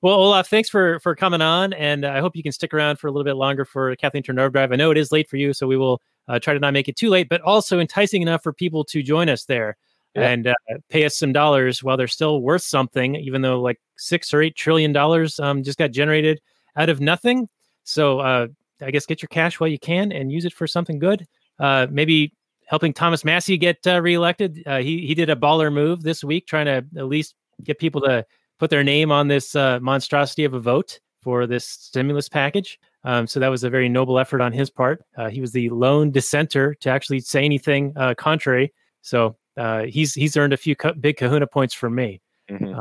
[0.00, 3.08] Well, Olof, thanks for for coming on, and I hope you can stick around for
[3.08, 4.72] a little bit longer for Kathleen Turner Drive.
[4.72, 6.88] I know it is late for you, so we will uh, try to not make
[6.88, 9.76] it too late, but also enticing enough for people to join us there
[10.14, 10.28] yeah.
[10.28, 10.54] and uh,
[10.88, 14.56] pay us some dollars while they're still worth something, even though like six or eight
[14.56, 16.40] trillion dollars um, just got generated
[16.76, 17.48] out of nothing.
[17.88, 18.48] So uh,
[18.82, 21.26] I guess get your cash while you can and use it for something good.
[21.58, 22.34] Uh, maybe
[22.66, 24.62] helping Thomas Massie get uh, reelected.
[24.66, 27.34] Uh, he he did a baller move this week, trying to at least
[27.64, 28.24] get people to
[28.58, 32.78] put their name on this uh, monstrosity of a vote for this stimulus package.
[33.04, 35.02] Um, so that was a very noble effort on his part.
[35.16, 38.72] Uh, he was the lone dissenter to actually say anything uh, contrary.
[39.00, 42.20] So uh, he's he's earned a few co- big Kahuna points from me.
[42.50, 42.78] Mm-hmm.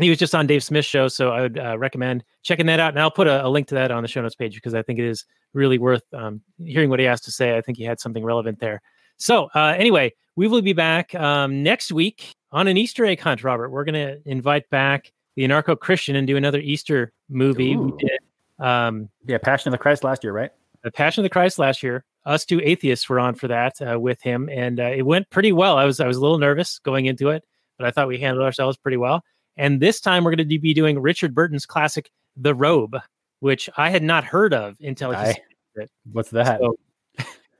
[0.00, 2.90] He was just on Dave Smith's show, so I would uh, recommend checking that out.
[2.90, 4.82] And I'll put a, a, link to that on the show notes page because I
[4.82, 5.24] think it is
[5.54, 7.56] really worth um, hearing what he has to say.
[7.56, 8.80] I think he had something relevant there.
[9.16, 13.42] So uh, anyway, we will be back um, next week on an Easter egg hunt,
[13.42, 13.70] Robert.
[13.70, 17.74] We're going to invite back the anarcho Christian and do another Easter movie.
[17.74, 17.96] Ooh.
[17.98, 18.18] We did
[18.64, 20.52] um, Yeah, Passion of the Christ last year, right?
[20.82, 22.04] the Passion of the Christ last year.
[22.24, 25.52] Us two atheists were on for that uh, with him, and uh, it went pretty
[25.52, 25.78] well.
[25.78, 27.44] I was I was a little nervous going into it,
[27.78, 29.22] but I thought we handled ourselves pretty well.
[29.58, 32.96] And this time we're going to be doing Richard Burton's classic, The Robe,
[33.40, 35.36] which I had not heard of until he I-
[35.76, 35.90] it.
[36.12, 36.60] What's that?
[36.60, 36.76] So,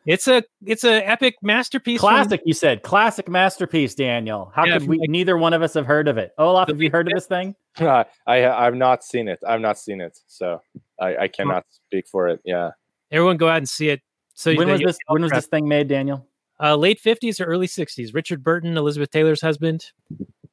[0.06, 2.00] It's a it's a epic masterpiece.
[2.00, 2.82] from- Classic, you said.
[2.82, 4.50] Classic masterpiece, Daniel.
[4.54, 4.98] How Yeah, could we?
[4.98, 6.32] like- neither one of us have heard of it.
[6.38, 7.54] Olof, have you heard of this thing?
[7.78, 9.38] I I've not seen it.
[9.46, 10.62] I've not seen it, so
[10.98, 12.40] I, I cannot speak for it.
[12.44, 12.70] Yeah.
[13.10, 14.00] Everyone go out and see it.
[14.34, 14.96] So When was this?
[14.96, 16.26] be all When was this thing made, Daniel?
[16.60, 18.14] Uh, late fifties or early sixties.
[18.14, 19.92] Richard Burton, Elizabeth Taylor's husband.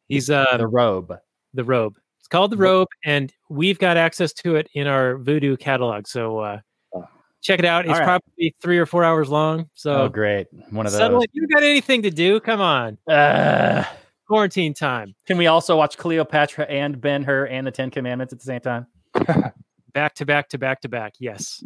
[0.10, 1.14] He's uh The robe.
[1.56, 1.96] The robe.
[2.20, 6.08] It's called the robe, and we've got access to it in our Vudu catalog.
[6.08, 6.60] So uh,
[6.96, 7.06] Oh.
[7.42, 7.86] check it out.
[7.86, 8.04] It's right.
[8.04, 9.70] probably three or four hours long.
[9.74, 10.48] So oh, great!
[10.72, 11.24] One of those.
[11.24, 11.30] it.
[11.34, 12.40] You got anything to do?
[12.40, 13.84] Come on, Uh,
[14.28, 15.14] quarantine time.
[15.28, 18.62] can we also watch Cleopatra and Ben Hur and the Ten Commandments at the same
[18.62, 18.88] time?
[19.94, 21.14] Back to back to back to back.
[21.20, 21.64] Yes,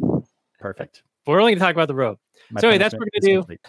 [0.60, 1.02] Perfect.
[1.30, 2.18] But we're only going to talk about the robe.
[2.50, 3.60] My So, anyway, that's what we're gonna complete.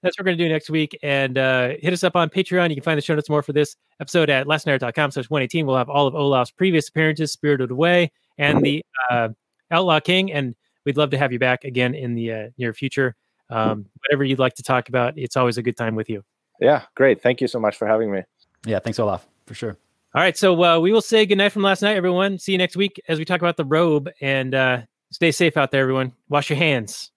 [0.00, 0.96] That's what we're going to do next week.
[1.02, 2.68] And uh, hit us up on Patreon.
[2.68, 5.66] You can find the show notes more for this episode at lastnight.com slash 118.
[5.66, 9.30] We'll have all of Olof's previous appearances, Spirited Away, and the uh,
[9.72, 10.30] Outlaw King.
[10.30, 10.54] And
[10.84, 13.16] we'd love to have you back again in the uh, near future.
[13.48, 16.22] Um, whatever you'd like to talk about, it's always a good time with you.
[16.60, 16.84] Yeah.
[16.94, 17.20] Great.
[17.20, 18.22] Thank you so much for having me.
[18.64, 19.76] Yeah, thanks, Olof, for sure.
[20.14, 20.36] All right.
[20.36, 22.38] So uh, we will say goodnight from last night, everyone.
[22.38, 24.08] See you next week as we talk about the robe.
[24.20, 26.12] And uh, stay safe out there, everyone.
[26.28, 27.10] Wash your hands.